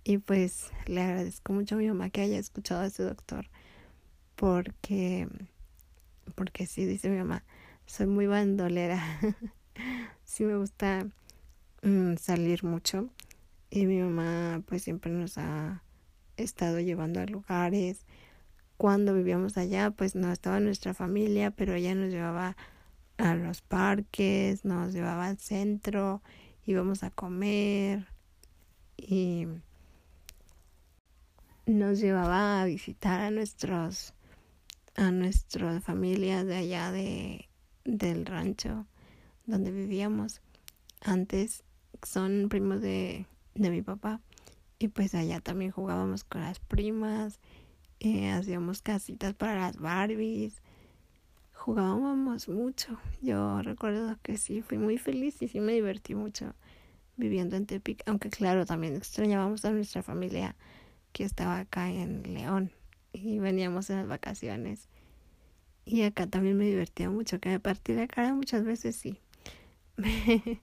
Y 0.05 0.19
pues 0.19 0.71
le 0.87 1.03
agradezco 1.03 1.53
mucho 1.53 1.77
a 1.77 1.79
mi 1.79 1.87
mamá 1.87 2.11
que 2.11 2.23
haya 2.23 2.39
escuchado 2.39 2.81
a 2.81 2.87
ese 2.87 3.05
doctor. 3.05 3.47
Porque, 4.35 5.29
porque 6.35 6.67
sí, 6.67 6.85
dice 6.87 7.09
mi 7.09 7.19
mamá, 7.19 7.45
soy 7.87 8.07
muy 8.07 8.27
bandolera. 8.27 9.01
sí 10.25 10.45
me 10.45 10.57
gusta 10.57 11.07
mm, 11.83 12.17
salir 12.17 12.65
mucho. 12.65 13.09
Y 13.71 13.87
mi 13.87 13.99
mamá 14.01 14.63
pues 14.67 14.83
siempre 14.83 15.13
nos 15.13 15.39
ha 15.39 15.83
estado 16.37 16.81
llevando 16.81 17.21
a 17.21 17.27
lugares. 17.27 18.05
Cuando 18.83 19.15
vivíamos 19.15 19.59
allá 19.59 19.93
pues 19.93 20.17
no 20.17 20.33
estaba 20.33 20.59
nuestra 20.59 20.93
familia, 20.93 21.53
pero 21.53 21.73
ella 21.73 21.95
nos 21.95 22.11
llevaba 22.11 22.57
a 23.17 23.37
los 23.37 23.63
parques, 23.63 24.65
nos 24.65 24.93
llevaba 24.93 25.29
al 25.29 25.39
centro 25.39 26.21
íbamos 26.67 27.05
a 27.05 27.11
comer 27.11 28.09
y 28.97 29.47
nos 31.65 32.01
llevaba 32.01 32.61
a 32.61 32.65
visitar 32.65 33.21
a 33.21 33.31
nuestros 33.31 34.15
a 34.97 35.13
nuestra 35.13 35.81
familia 35.81 36.43
de 36.43 36.57
allá 36.57 36.91
de 36.91 37.49
del 37.85 38.27
rancho 38.27 38.89
donde 39.47 39.71
vivíamos. 39.71 40.41
Antes 41.01 41.63
son 42.03 42.49
primos 42.49 42.81
de, 42.81 43.27
de 43.55 43.71
mi 43.71 43.83
papá 43.83 44.21
y 44.81 44.89
pues 44.89 45.15
allá 45.15 45.39
también 45.39 45.71
jugábamos 45.71 46.25
con 46.25 46.41
las 46.41 46.59
primas 46.59 47.39
eh, 48.03 48.31
hacíamos 48.31 48.83
casitas 48.83 49.35
para 49.35 49.57
las 49.57 49.77
Barbies 49.77 50.63
jugábamos 51.63 52.49
mucho. 52.49 52.99
Yo 53.21 53.63
recuerdo 53.63 54.19
que 54.23 54.37
sí, 54.37 54.63
fui 54.63 54.79
muy 54.79 54.99
feliz 54.99 55.41
y 55.43 55.49
sí 55.49 55.61
me 55.61 55.75
divertí 55.75 56.17
mucho 56.17 56.55
viviendo 57.17 57.55
en 57.55 57.67
Tepic, 57.67 58.03
aunque 58.07 58.31
claro, 58.31 58.67
también 58.67 58.97
extrañábamos 58.97 59.65
a 59.65 59.71
nuestra 59.71 60.03
familia 60.03 60.57
que 61.13 61.23
estaba 61.23 61.61
acá 61.61 61.89
en 61.89 62.35
León 62.35 62.73
y 63.13 63.39
veníamos 63.39 63.91
en 63.91 63.99
las 63.99 64.09
vacaciones. 64.09 64.89
Y 65.85 66.03
acá 66.03 66.27
también 66.27 66.57
me 66.57 66.65
divertía 66.65 67.11
mucho, 67.11 67.39
que 67.39 67.51
me 67.51 67.61
partí 67.61 67.93
la 67.93 68.09
cara 68.09 68.35
muchas 68.35 68.65
veces, 68.65 68.97
sí. 68.97 69.21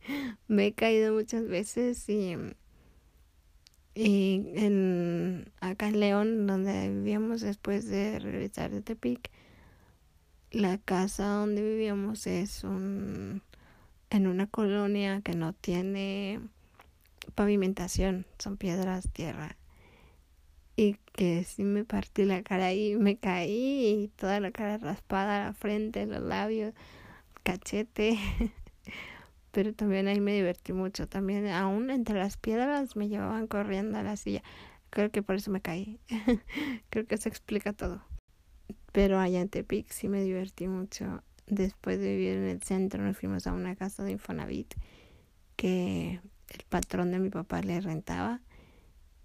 Me, 0.47 0.65
he 0.67 0.73
caído 0.73 1.13
muchas 1.13 1.47
veces 1.47 2.09
y, 2.09 2.35
y 3.95 4.51
en, 4.55 5.51
acá 5.59 5.87
en 5.87 5.99
León, 5.99 6.47
donde 6.47 6.89
vivíamos 6.89 7.41
después 7.41 7.87
de 7.87 8.19
regresar 8.19 8.71
de 8.71 8.81
Tepic, 8.81 9.29
la 10.51 10.77
casa 10.77 11.27
donde 11.27 11.61
vivíamos 11.61 12.25
es 12.27 12.63
un 12.63 13.41
en 14.09 14.27
una 14.27 14.47
colonia 14.47 15.21
que 15.21 15.35
no 15.35 15.53
tiene 15.53 16.39
pavimentación, 17.35 18.25
son 18.39 18.57
piedras, 18.57 19.09
tierra. 19.11 19.55
Y 20.75 20.95
que 21.13 21.43
sí 21.43 21.63
me 21.63 21.83
partí 21.83 22.23
la 22.23 22.41
cara 22.41 22.73
y 22.73 22.95
me 22.95 23.17
caí 23.17 24.03
y 24.03 24.07
toda 24.15 24.39
la 24.39 24.51
cara 24.51 24.77
raspada, 24.77 25.45
la 25.45 25.53
frente, 25.53 26.05
los 26.05 26.21
labios, 26.21 26.73
cachete. 27.43 28.17
Pero 29.51 29.73
también 29.73 30.07
ahí 30.07 30.19
me 30.19 30.33
divertí 30.33 30.73
mucho. 30.73 31.07
También 31.07 31.47
aún 31.47 31.89
entre 31.89 32.17
las 32.19 32.37
piedras 32.37 32.95
me 32.95 33.07
llevaban 33.07 33.47
corriendo 33.47 33.97
a 33.97 34.03
la 34.03 34.15
silla. 34.15 34.43
Creo 34.89 35.11
que 35.11 35.23
por 35.23 35.35
eso 35.35 35.51
me 35.51 35.61
caí. 35.61 35.99
Creo 36.89 37.05
que 37.05 37.15
eso 37.15 37.29
explica 37.29 37.73
todo. 37.73 38.03
Pero 38.91 39.19
allá 39.19 39.39
en 39.41 39.49
Tepic 39.49 39.89
sí 39.91 40.07
me 40.07 40.21
divertí 40.21 40.67
mucho. 40.67 41.23
Después 41.47 41.99
de 41.99 42.15
vivir 42.15 42.37
en 42.37 42.43
el 42.43 42.61
centro 42.61 43.03
nos 43.03 43.17
fuimos 43.17 43.47
a 43.47 43.53
una 43.53 43.75
casa 43.75 44.03
de 44.03 44.11
Infonavit 44.11 44.75
que 45.55 46.21
el 46.49 46.63
patrón 46.69 47.11
de 47.11 47.19
mi 47.19 47.29
papá 47.29 47.61
le 47.61 47.81
rentaba. 47.81 48.41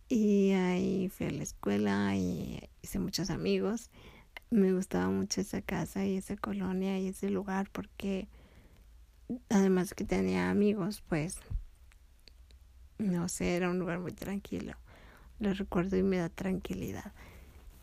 Y 0.08 0.52
ahí 0.52 1.08
fui 1.08 1.26
a 1.26 1.30
la 1.30 1.42
escuela 1.42 2.14
y 2.16 2.60
hice 2.82 2.98
muchos 2.98 3.30
amigos. 3.30 3.90
Me 4.50 4.72
gustaba 4.72 5.08
mucho 5.08 5.40
esa 5.40 5.62
casa 5.62 6.04
y 6.04 6.16
esa 6.16 6.36
colonia 6.36 6.98
y 6.98 7.08
ese 7.08 7.30
lugar 7.30 7.68
porque 7.70 8.28
además 9.48 9.94
que 9.94 10.04
tenía 10.04 10.50
amigos, 10.50 11.02
pues 11.08 11.38
no 12.98 13.28
sé, 13.28 13.56
era 13.56 13.70
un 13.70 13.78
lugar 13.78 13.98
muy 13.98 14.12
tranquilo. 14.12 14.74
Lo 15.40 15.52
recuerdo 15.52 15.96
y 15.96 16.02
me 16.02 16.18
da 16.18 16.28
tranquilidad. 16.28 17.12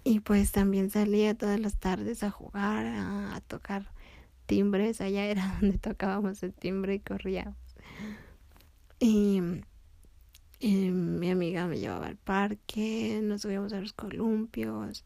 Y 0.03 0.21
pues 0.21 0.51
también 0.51 0.89
salía 0.89 1.37
todas 1.37 1.59
las 1.59 1.77
tardes 1.77 2.23
a 2.23 2.31
jugar, 2.31 2.85
a, 2.87 3.41
tocar 3.47 3.85
timbres. 4.45 5.01
Allá 5.01 5.25
era 5.25 5.57
donde 5.61 5.77
tocábamos 5.77 6.41
el 6.43 6.53
timbre 6.53 6.95
y 6.95 6.99
corríamos. 6.99 7.57
Y, 8.99 9.41
mi 10.61 11.31
amiga 11.31 11.65
me 11.65 11.79
llevaba 11.79 12.05
al 12.05 12.17
parque, 12.17 13.19
nos 13.23 13.41
subíamos 13.41 13.73
a 13.73 13.81
los 13.81 13.93
columpios 13.93 15.03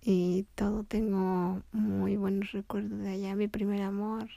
y 0.00 0.46
todo. 0.56 0.82
Tengo 0.84 1.62
muy 1.70 2.16
buenos 2.16 2.50
recuerdos 2.52 2.98
de 3.00 3.10
allá. 3.10 3.36
Mi 3.36 3.46
primer 3.46 3.82
amor. 3.82 4.28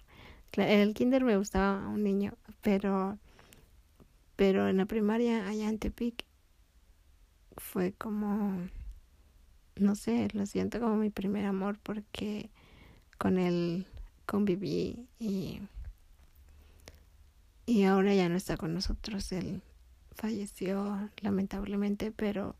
El 0.58 0.94
kinder 0.94 1.24
me 1.24 1.38
gustaba 1.38 1.88
un 1.88 2.04
niño, 2.04 2.34
pero, 2.62 3.18
pero 4.36 4.68
en 4.68 4.78
la 4.78 4.86
primaria 4.86 5.48
allá 5.48 5.70
en 5.70 5.80
Tepic 5.80 6.26
fue 7.58 7.94
como 7.94 8.68
no 9.78 9.96
sé, 9.96 10.30
lo 10.34 10.46
siento 10.46 10.80
como 10.80 10.96
mi 10.96 11.10
primer 11.10 11.46
amor 11.46 11.78
porque 11.82 12.50
con 13.18 13.38
él 13.38 13.86
conviví 14.26 15.08
y, 15.20 15.60
y 17.65 17.84
ahora 17.84 18.13
ya 18.13 18.30
no 18.30 18.36
está 18.36 18.58
con 18.58 18.74
nosotros. 18.74 19.32
Él 19.32 19.62
falleció 20.13 21.10
lamentablemente, 21.22 22.12
pero 22.12 22.56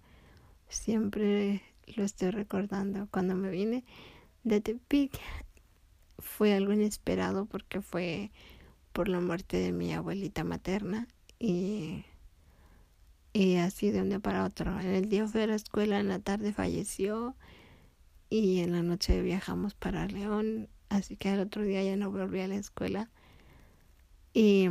siempre 0.68 1.62
lo 1.96 2.04
estoy 2.04 2.32
recordando. 2.32 3.08
Cuando 3.12 3.36
me 3.36 3.50
vine 3.50 3.86
de 4.44 4.62
Tepic 4.62 5.20
fue 6.20 6.54
algo 6.54 6.74
inesperado 6.74 7.46
porque 7.46 7.82
fue 7.82 8.32
por 8.94 9.10
la 9.10 9.20
muerte 9.20 9.58
de 9.58 9.72
mi 9.72 9.94
abuelita 9.94 10.44
materna 10.44 11.08
y 11.40 12.06
y 13.36 13.58
así 13.58 13.92
de 13.92 14.02
un 14.02 14.08
día 14.08 14.22
para 14.22 14.46
otro. 14.46 14.80
En 14.80 14.88
el 14.88 15.10
día 15.10 15.28
fui 15.28 15.42
a 15.42 15.48
la 15.48 15.56
escuela, 15.56 16.00
en 16.00 16.08
la 16.08 16.20
tarde 16.20 16.54
falleció 16.54 17.36
y 18.30 18.60
en 18.62 18.72
la 18.72 18.82
noche 18.82 19.22
viajamos 19.22 19.74
para 19.74 20.08
León, 20.08 20.70
así 20.88 21.18
que 21.18 21.28
al 21.28 21.42
otro 21.42 21.64
día 21.64 21.84
ya 21.84 21.98
no 21.98 22.10
volví 22.10 22.40
a 22.40 22.48
la 22.48 22.56
escuela. 22.56 23.10
Y, 24.34 24.70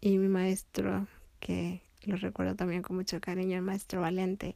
y 0.00 0.18
mi 0.18 0.28
maestro, 0.28 1.08
que 1.40 1.82
lo 2.04 2.14
recuerdo 2.14 2.54
también 2.54 2.82
con 2.82 2.94
mucho 2.94 3.20
cariño, 3.20 3.56
el 3.56 3.62
maestro 3.62 4.00
Valente, 4.00 4.54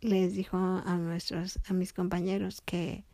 les 0.00 0.34
dijo 0.34 0.56
a 0.56 0.96
nuestros, 0.98 1.58
a 1.66 1.72
mis 1.72 1.92
compañeros 1.92 2.60
que, 2.60 3.04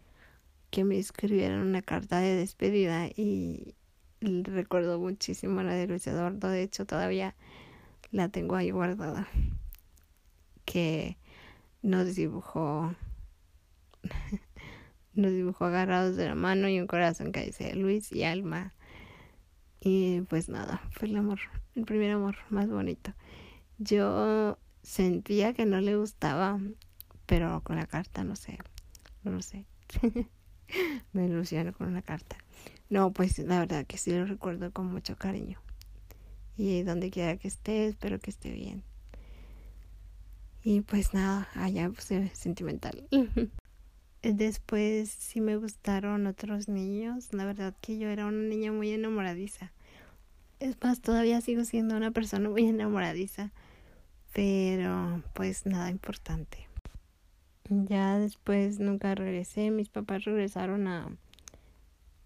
que 0.71 0.85
me 0.85 0.99
escribieran 0.99 1.61
una 1.61 1.83
carta 1.83 2.19
de 2.19 2.35
despedida 2.37 3.07
y 3.07 3.75
recuerdo 4.21 4.99
muchísimo 4.99 5.63
la 5.63 5.75
de 5.75 5.87
Luis 5.87 6.07
Eduardo, 6.07 6.49
de 6.49 6.63
hecho 6.63 6.87
todavía 6.87 7.35
la 8.11 8.29
tengo 8.29 8.57
ahí 8.57 8.71
guardada, 8.71 9.29
que 10.65 11.19
nos 11.83 12.15
dibujó, 12.15 12.95
nos 15.15 15.33
dibujó 15.33 15.67
agarrados 15.67 16.17
de 16.17 16.27
la 16.27 16.35
mano 16.35 16.69
y 16.69 16.81
un 16.81 16.87
corazón 16.87 17.33
que 17.33 17.45
dice 17.45 17.75
Luis 17.75 18.13
y 18.13 18.25
Alma. 18.25 18.75
Y 19.81 20.23
pues 20.23 20.49
nada, 20.49 20.83
fue 20.91 21.09
el 21.09 21.17
amor, 21.17 21.39
el 21.77 21.85
primer 21.85 22.11
amor 22.11 22.37
más 22.51 22.69
bonito. 22.69 23.15
Yo 23.79 24.59
sentía 24.83 25.53
que 25.55 25.67
no 25.67 25.81
le 25.81 25.97
gustaba, 25.97 26.59
pero 27.27 27.63
con 27.63 27.77
la 27.77 27.87
carta 27.87 28.25
no 28.25 28.35
sé, 28.35 28.59
no 29.23 29.31
lo 29.31 29.43
sé. 29.43 29.67
Me 31.13 31.27
ilusiono 31.27 31.73
con 31.73 31.89
una 31.89 32.03
carta. 32.03 32.37
No, 32.91 33.13
pues 33.13 33.39
la 33.39 33.59
verdad 33.61 33.87
que 33.87 33.99
sí 33.99 34.13
lo 34.13 34.25
recuerdo 34.25 34.73
con 34.73 34.87
mucho 34.87 35.17
cariño 35.17 35.61
y 36.59 36.83
donde 36.83 37.11
quiera 37.11 37.37
que 37.37 37.49
esté, 37.49 37.87
espero 37.87 38.19
que 38.19 38.31
esté 38.31 38.51
bien. 38.51 38.83
Y 40.63 40.81
pues 40.81 41.15
nada, 41.15 41.49
allá 41.55 41.89
puse 41.89 42.31
sentimental. 42.35 43.07
Después 44.23 45.09
sí 45.09 45.41
me 45.41 45.57
gustaron 45.57 46.27
otros 46.27 46.69
niños. 46.69 47.33
La 47.33 47.45
verdad 47.45 47.75
que 47.81 47.99
yo 47.99 48.09
era 48.09 48.27
una 48.27 48.43
niña 48.43 48.73
muy 48.73 48.91
enamoradiza. 48.91 49.73
Es 50.59 50.77
más, 50.83 51.01
todavía 51.01 51.41
sigo 51.41 51.65
siendo 51.65 51.97
una 51.97 52.11
persona 52.11 52.51
muy 52.51 52.67
enamoradiza, 52.67 53.53
pero 54.33 55.23
pues 55.35 55.65
nada 55.65 55.91
importante. 55.91 56.68
Ya 57.69 58.19
después 58.19 58.81
nunca 58.81 59.15
regresé, 59.15 59.71
mis 59.71 59.89
papás 59.91 60.25
regresaron 60.25 60.89
a, 60.89 61.11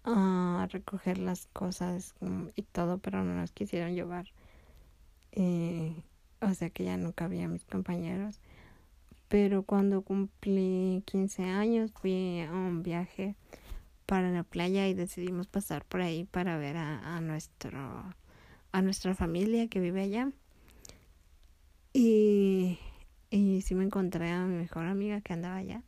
a 0.05 0.67
recoger 0.71 1.17
las 1.17 1.47
cosas 1.47 2.15
y 2.55 2.61
todo, 2.63 2.99
pero 2.99 3.23
no 3.23 3.35
nos 3.35 3.51
quisieron 3.51 3.93
llevar. 3.93 4.27
Eh, 5.33 5.95
o 6.41 6.53
sea 6.53 6.69
que 6.69 6.85
ya 6.85 6.97
nunca 6.97 7.25
había 7.25 7.47
mis 7.47 7.65
compañeros. 7.65 8.39
Pero 9.27 9.63
cuando 9.63 10.03
cumplí 10.03 11.03
15 11.05 11.43
años 11.43 11.91
fui 11.91 12.41
a 12.41 12.51
un 12.51 12.83
viaje 12.83 13.35
para 14.05 14.31
la 14.31 14.43
playa 14.43 14.87
y 14.87 14.93
decidimos 14.93 15.47
pasar 15.47 15.85
por 15.85 16.01
ahí 16.01 16.25
para 16.25 16.57
ver 16.57 16.77
a, 16.77 17.17
a 17.17 17.21
nuestro 17.21 18.13
a 18.71 18.81
nuestra 18.81 19.15
familia 19.15 19.67
que 19.67 19.79
vive 19.79 20.01
allá. 20.01 20.31
Y, 21.93 22.79
y 23.33 23.61
sí 23.63 23.73
me 23.73 23.83
encontré 23.83 24.29
a 24.29 24.45
mi 24.45 24.57
mejor 24.57 24.85
amiga 24.85 25.19
que 25.21 25.33
andaba 25.33 25.55
allá, 25.55 25.81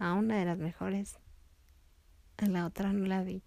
a 0.00 0.14
una 0.14 0.36
de 0.36 0.44
las 0.44 0.58
mejores. 0.58 1.16
A 2.38 2.46
la 2.46 2.66
otra 2.66 2.92
no 2.92 3.06
la 3.06 3.22
vi, 3.22 3.44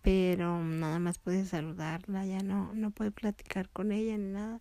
pero 0.00 0.58
nada 0.64 0.98
más 0.98 1.18
pude 1.18 1.44
saludarla, 1.44 2.24
ya 2.24 2.38
no, 2.38 2.72
no 2.72 2.90
pude 2.90 3.10
platicar 3.10 3.68
con 3.68 3.92
ella 3.92 4.16
ni 4.16 4.32
nada. 4.32 4.60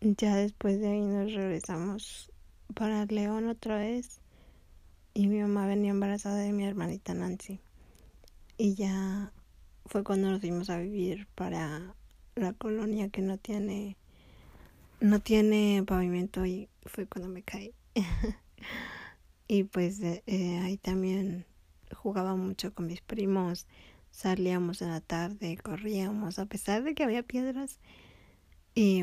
Ya 0.00 0.36
después 0.36 0.78
de 0.78 0.90
ahí 0.90 1.00
nos 1.00 1.32
regresamos 1.32 2.30
para 2.72 3.04
León 3.06 3.48
otra 3.48 3.78
vez 3.78 4.20
y 5.14 5.26
mi 5.26 5.40
mamá 5.40 5.66
venía 5.66 5.90
embarazada 5.90 6.36
de 6.36 6.52
mi 6.52 6.64
hermanita 6.64 7.14
Nancy. 7.14 7.58
Y 8.58 8.74
ya 8.76 9.32
fue 9.86 10.04
cuando 10.04 10.30
nos 10.30 10.40
fuimos 10.40 10.70
a 10.70 10.78
vivir 10.78 11.26
para 11.34 11.96
la 12.36 12.52
colonia 12.52 13.08
que 13.08 13.22
no 13.22 13.38
tiene 13.38 13.96
no 15.02 15.20
tiene 15.20 15.82
pavimento 15.86 16.46
y 16.46 16.68
fue 16.86 17.06
cuando 17.06 17.28
me 17.28 17.42
caí. 17.42 17.74
y 19.48 19.64
pues 19.64 20.00
eh, 20.00 20.22
eh, 20.26 20.58
ahí 20.60 20.78
también 20.78 21.44
jugaba 21.92 22.36
mucho 22.36 22.72
con 22.72 22.86
mis 22.86 23.00
primos, 23.00 23.66
salíamos 24.10 24.80
en 24.80 24.90
la 24.90 25.00
tarde, 25.00 25.58
corríamos 25.58 26.38
a 26.38 26.46
pesar 26.46 26.84
de 26.84 26.94
que 26.94 27.02
había 27.02 27.22
piedras 27.22 27.78
y 28.74 29.02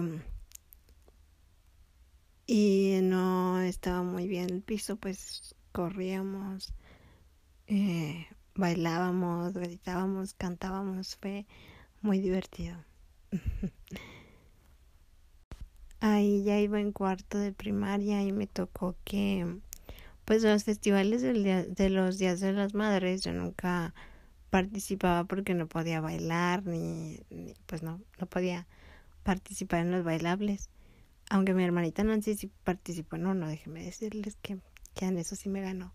y 2.47 2.99
no 3.03 3.59
estaba 3.61 4.01
muy 4.01 4.27
bien 4.27 4.49
el 4.49 4.63
piso, 4.63 4.95
pues 4.95 5.53
corríamos, 5.71 6.73
eh, 7.67 8.25
bailábamos, 8.55 9.53
gritábamos, 9.53 10.33
cantábamos, 10.33 11.15
fue 11.17 11.45
muy 12.01 12.19
divertido. 12.19 12.77
Ahí 16.01 16.43
ya 16.43 16.59
iba 16.59 16.79
en 16.79 16.91
cuarto 16.93 17.37
de 17.37 17.51
primaria 17.51 18.23
y 18.23 18.31
me 18.31 18.47
tocó 18.47 18.95
que, 19.03 19.59
pues 20.25 20.43
los 20.43 20.63
festivales 20.63 21.21
del 21.21 21.43
día, 21.43 21.65
de 21.65 21.89
los 21.89 22.17
días 22.17 22.39
de 22.39 22.53
las 22.53 22.73
madres, 22.73 23.21
yo 23.21 23.33
nunca 23.33 23.93
participaba 24.49 25.25
porque 25.25 25.53
no 25.53 25.67
podía 25.67 26.01
bailar 26.01 26.65
ni, 26.65 27.19
pues 27.65 27.83
no, 27.83 28.01
no 28.19 28.25
podía 28.27 28.67
participar 29.23 29.81
en 29.81 29.91
los 29.91 30.03
bailables. 30.03 30.69
Aunque 31.29 31.53
mi 31.53 31.63
hermanita 31.63 32.03
Nancy 32.03 32.35
sí 32.35 32.49
participó 32.63 33.17
en 33.17 33.27
uno, 33.27 33.47
déjeme 33.47 33.83
decirles 33.83 34.37
que, 34.41 34.57
que 34.95 35.05
en 35.05 35.17
eso 35.17 35.35
sí 35.35 35.49
me 35.49 35.61
ganó. 35.61 35.93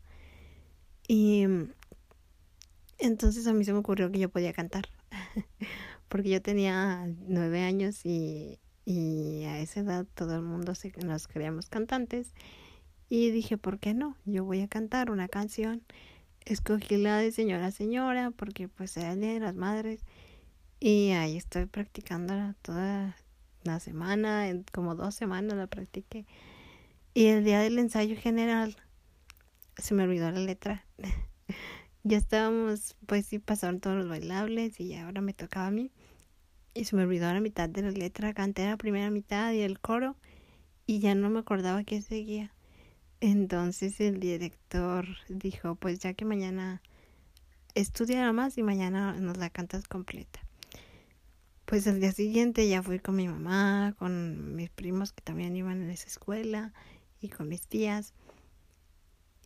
Y 1.08 1.46
entonces 2.98 3.46
a 3.46 3.52
mí 3.52 3.64
se 3.64 3.72
me 3.72 3.78
ocurrió 3.78 4.10
que 4.12 4.18
yo 4.18 4.28
podía 4.28 4.52
cantar. 4.52 4.84
Porque 6.08 6.28
yo 6.28 6.42
tenía 6.42 7.06
nueve 7.26 7.62
años 7.62 8.04
y, 8.04 8.60
y 8.84 9.44
a 9.44 9.58
esa 9.60 9.80
edad 9.80 10.06
todo 10.14 10.36
el 10.36 10.42
mundo 10.42 10.74
se, 10.74 10.92
nos 11.04 11.26
creíamos 11.28 11.68
cantantes. 11.68 12.32
Y 13.08 13.30
dije, 13.30 13.56
¿por 13.58 13.78
qué 13.78 13.94
no? 13.94 14.16
Yo 14.24 14.44
voy 14.44 14.60
a 14.60 14.68
cantar 14.68 15.10
una 15.10 15.28
canción. 15.28 15.82
Escogí 16.44 16.96
la 16.96 17.18
de 17.18 17.32
Señora 17.32 17.70
Señora 17.70 18.30
porque 18.30 18.68
pues 18.68 18.96
era 18.96 19.12
el 19.12 19.20
de 19.20 19.40
las 19.40 19.54
Madres. 19.54 20.00
Y 20.80 21.10
ahí 21.10 21.36
estoy 21.36 21.66
practicándola 21.66 22.56
toda 22.62 23.16
una 23.64 23.80
semana, 23.80 24.46
como 24.72 24.94
dos 24.94 25.14
semanas 25.14 25.56
la 25.56 25.66
practiqué. 25.66 26.26
Y 27.14 27.26
el 27.26 27.44
día 27.44 27.60
del 27.60 27.78
ensayo 27.78 28.16
general 28.16 28.76
se 29.78 29.94
me 29.94 30.02
olvidó 30.02 30.30
la 30.30 30.40
letra. 30.40 30.84
ya 32.02 32.18
estábamos, 32.18 32.96
pues 33.06 33.26
sí, 33.26 33.38
pasaron 33.38 33.80
todos 33.80 33.96
los 33.96 34.08
bailables 34.08 34.78
y 34.80 34.94
ahora 34.94 35.20
me 35.20 35.32
tocaba 35.32 35.68
a 35.68 35.70
mí. 35.70 35.90
Y 36.74 36.84
se 36.84 36.96
me 36.96 37.04
olvidó 37.04 37.32
la 37.32 37.40
mitad 37.40 37.68
de 37.68 37.82
la 37.82 37.90
letra, 37.90 38.34
canté 38.34 38.66
la 38.66 38.76
primera 38.76 39.10
mitad 39.10 39.52
y 39.52 39.60
el 39.60 39.80
coro 39.80 40.16
y 40.86 40.98
ya 40.98 41.14
no 41.14 41.30
me 41.30 41.40
acordaba 41.40 41.84
que 41.84 42.02
seguía. 42.02 42.52
Entonces 43.20 44.00
el 44.00 44.20
director 44.20 45.06
dijo, 45.28 45.76
pues 45.76 46.00
ya 46.00 46.14
que 46.14 46.24
mañana 46.24 46.82
estudia 47.74 48.32
más 48.32 48.58
y 48.58 48.62
mañana 48.62 49.14
nos 49.14 49.36
la 49.38 49.50
cantas 49.50 49.88
completa 49.88 50.44
pues 51.64 51.86
al 51.86 52.00
día 52.00 52.12
siguiente 52.12 52.68
ya 52.68 52.82
fui 52.82 52.98
con 52.98 53.16
mi 53.16 53.26
mamá, 53.26 53.94
con 53.98 54.54
mis 54.54 54.70
primos 54.70 55.12
que 55.12 55.22
también 55.22 55.56
iban 55.56 55.82
en 55.82 55.90
esa 55.90 56.06
escuela 56.06 56.72
y 57.20 57.28
con 57.28 57.48
mis 57.48 57.66
tías. 57.66 58.12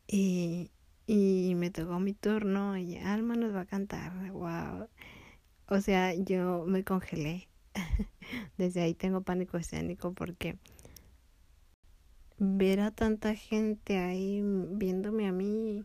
Y, 0.07 0.71
y 1.07 1.55
me 1.57 1.71
tocó 1.71 2.01
mi 2.01 2.15
turno 2.15 2.77
y 2.77 2.97
Alma 2.97 3.35
nos 3.35 3.55
va 3.55 3.61
a 3.61 3.67
cantar. 3.67 4.31
Wow. 4.33 4.89
O 5.69 5.81
sea, 5.81 6.15
yo 6.15 6.65
me 6.67 6.85
congelé. 6.85 7.49
Desde 8.59 8.83
ahí 8.83 8.95
tengo 8.95 9.23
pánico 9.23 9.57
escénico 9.57 10.13
porque 10.13 10.59
ver 12.39 12.81
a 12.81 12.91
tanta 12.91 13.35
gente 13.35 13.99
ahí 13.99 14.43
viéndome 14.45 15.27
a 15.27 15.33
mí 15.33 15.85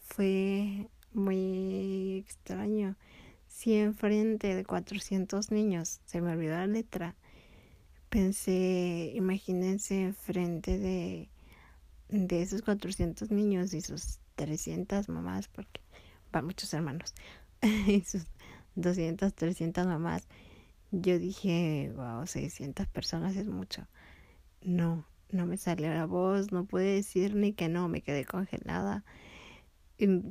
fue 0.00 0.88
muy 1.12 2.18
extraño 2.18 2.96
si 3.54 3.74
enfrente 3.74 4.54
de 4.54 4.64
400 4.64 5.52
niños 5.52 6.00
se 6.04 6.20
me 6.20 6.32
olvidó 6.32 6.54
la 6.54 6.66
letra, 6.66 7.14
pensé, 8.08 9.12
imagínense 9.14 10.02
enfrente 10.02 10.76
de, 10.78 11.30
de 12.08 12.42
esos 12.42 12.62
400 12.62 13.30
niños 13.30 13.72
y 13.72 13.80
sus 13.80 14.18
300 14.34 15.08
mamás, 15.08 15.46
porque 15.48 15.80
van 16.32 16.46
muchos 16.46 16.74
hermanos, 16.74 17.14
y 17.86 18.00
sus 18.00 18.26
200, 18.76 19.34
300 19.34 19.86
mamás. 19.86 20.26
Yo 20.90 21.18
dije, 21.18 21.92
wow, 21.96 22.26
600 22.26 22.86
personas 22.88 23.36
es 23.36 23.48
mucho. 23.48 23.86
No, 24.62 25.04
no 25.30 25.46
me 25.46 25.56
salió 25.56 25.92
la 25.92 26.06
voz, 26.06 26.52
no 26.52 26.64
pude 26.64 26.94
decir 26.94 27.34
ni 27.34 27.52
que 27.52 27.68
no, 27.68 27.88
me 27.88 28.02
quedé 28.02 28.24
congelada. 28.24 29.04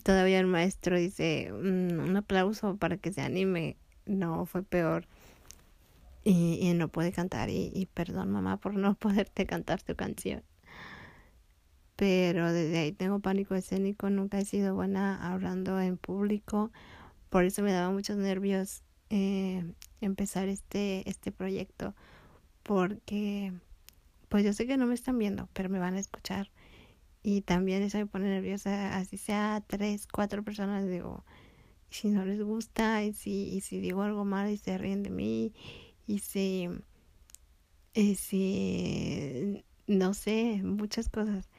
Todavía 0.03 0.39
el 0.39 0.47
maestro 0.47 0.97
dice, 0.97 1.51
mm, 1.51 1.99
un 1.99 2.17
aplauso 2.17 2.77
para 2.77 2.97
que 2.97 3.13
se 3.13 3.21
anime. 3.21 3.77
No, 4.06 4.45
fue 4.45 4.63
peor. 4.63 5.08
Y, 6.23 6.60
y 6.62 6.73
no 6.73 6.88
puede 6.88 7.12
cantar. 7.12 7.49
Y, 7.49 7.71
y 7.73 7.86
perdón, 7.88 8.32
mamá, 8.32 8.58
por 8.58 8.73
no 8.75 8.95
poderte 8.99 9.45
cantar 9.45 9.82
tu 9.82 9.95
canción. 9.95 10.43
Pero 11.95 12.51
desde 12.51 12.79
ahí 12.79 12.91
tengo 12.91 13.19
pánico 13.19 13.56
escénico. 13.56 14.10
Nunca 14.10 14.39
he 14.39 14.45
sido 14.45 14.75
buena 14.75 15.32
hablando 15.32 15.79
en 15.79 15.97
público. 15.97 16.71
Por 17.33 17.45
eso 17.45 17.63
me 17.63 17.71
daba 17.71 17.89
muchos 17.89 18.15
nervios 18.15 18.83
eh, 19.09 19.65
empezar 20.01 20.49
este, 20.49 21.09
este 21.09 21.31
proyecto. 21.31 21.95
Porque, 22.61 23.51
pues 24.29 24.45
yo 24.45 24.53
sé 24.53 24.67
que 24.67 24.77
no 24.77 24.85
me 24.85 24.93
están 24.93 25.17
viendo, 25.17 25.49
pero 25.53 25.67
me 25.67 25.79
van 25.79 25.95
a 25.95 25.99
escuchar 25.99 26.51
y 27.23 27.41
también 27.41 27.81
eso 27.81 27.97
me 27.97 28.05
pone 28.05 28.29
nerviosa, 28.29 28.95
así 28.97 29.17
sea 29.17 29.63
tres, 29.65 30.05
cuatro 30.05 30.43
personas, 30.43 30.87
digo, 30.87 31.25
si 31.89 32.09
no 32.09 32.23
les 32.23 32.39
gusta, 32.43 33.03
y 33.03 33.13
si, 33.13 33.49
y 33.49 33.61
si 33.61 33.79
digo 33.79 34.03
algo 34.03 34.25
mal 34.25 34.51
y 34.51 34.57
se 34.57 34.77
ríen 34.77 35.01
de 35.01 35.09
mí, 35.09 35.53
y 36.05 36.19
si, 36.19 36.69
y 37.95 38.13
si, 38.13 39.65
no 39.87 40.13
sé, 40.13 40.61
muchas 40.63 41.09
cosas. 41.09 41.49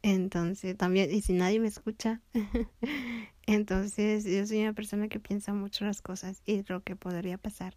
Entonces, 0.00 0.78
también, 0.78 1.12
y 1.12 1.20
si 1.20 1.34
nadie 1.34 1.60
me 1.60 1.68
escucha, 1.68 2.22
entonces 3.46 4.24
yo 4.24 4.46
soy 4.46 4.62
una 4.62 4.72
persona 4.72 5.08
que 5.08 5.20
piensa 5.20 5.52
mucho 5.52 5.84
las 5.84 6.02
cosas 6.02 6.42
y 6.46 6.62
lo 6.68 6.82
que 6.82 6.96
podría 6.96 7.38
pasar. 7.38 7.76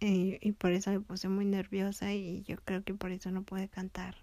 Y, 0.00 0.38
y 0.40 0.52
por 0.52 0.72
eso 0.72 0.90
me 0.90 1.00
puse 1.00 1.28
muy 1.28 1.44
nerviosa 1.44 2.12
y 2.14 2.42
yo 2.42 2.56
creo 2.64 2.84
que 2.84 2.94
por 2.94 3.10
eso 3.10 3.30
no 3.30 3.42
pude 3.42 3.68
cantar. 3.68 4.16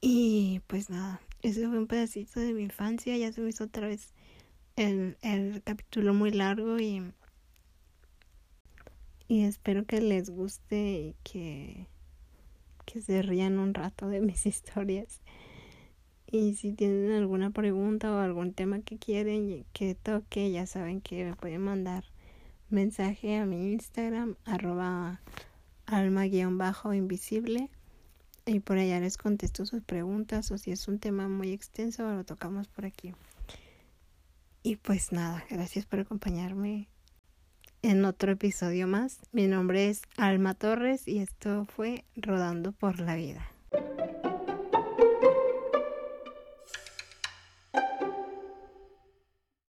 Y 0.00 0.60
pues 0.66 0.90
nada, 0.90 1.20
ese 1.40 1.66
fue 1.66 1.78
un 1.78 1.86
pedacito 1.86 2.40
de 2.40 2.52
mi 2.52 2.62
infancia, 2.64 3.16
ya 3.16 3.32
se 3.32 3.40
me 3.40 3.48
hizo 3.48 3.64
otra 3.64 3.86
vez 3.88 4.12
el, 4.76 5.16
el 5.22 5.62
capítulo 5.62 6.12
muy 6.12 6.30
largo 6.30 6.78
y, 6.78 7.02
y 9.28 9.44
espero 9.44 9.86
que 9.86 10.00
les 10.00 10.28
guste 10.28 10.76
y 10.76 11.16
que, 11.22 11.86
que 12.84 13.00
se 13.00 13.22
rían 13.22 13.58
un 13.58 13.72
rato 13.72 14.08
de 14.08 14.20
mis 14.20 14.44
historias. 14.46 15.22
Y 16.34 16.56
si 16.56 16.72
tienen 16.72 17.12
alguna 17.12 17.50
pregunta 17.50 18.12
o 18.12 18.18
algún 18.18 18.54
tema 18.54 18.80
que 18.80 18.98
quieren 18.98 19.64
que 19.72 19.94
toque, 19.94 20.50
ya 20.50 20.66
saben 20.66 21.00
que 21.00 21.24
me 21.24 21.36
pueden 21.36 21.60
mandar 21.60 22.02
mensaje 22.70 23.36
a 23.36 23.46
mi 23.46 23.70
Instagram, 23.70 24.34
arroba 24.44 25.20
alma-invisible. 25.86 27.70
Y 28.46 28.58
por 28.58 28.78
allá 28.78 28.98
les 28.98 29.16
contesto 29.16 29.64
sus 29.64 29.84
preguntas 29.84 30.50
o 30.50 30.58
si 30.58 30.72
es 30.72 30.88
un 30.88 30.98
tema 30.98 31.28
muy 31.28 31.52
extenso 31.52 32.02
lo 32.02 32.24
tocamos 32.24 32.66
por 32.66 32.84
aquí. 32.84 33.12
Y 34.64 34.74
pues 34.74 35.12
nada, 35.12 35.44
gracias 35.48 35.86
por 35.86 36.00
acompañarme 36.00 36.88
en 37.82 38.04
otro 38.04 38.32
episodio 38.32 38.88
más. 38.88 39.20
Mi 39.30 39.46
nombre 39.46 39.88
es 39.88 40.02
Alma 40.16 40.54
Torres 40.54 41.06
y 41.06 41.18
esto 41.18 41.64
fue 41.64 42.04
Rodando 42.16 42.72
por 42.72 42.98
la 42.98 43.14
Vida. 43.14 43.46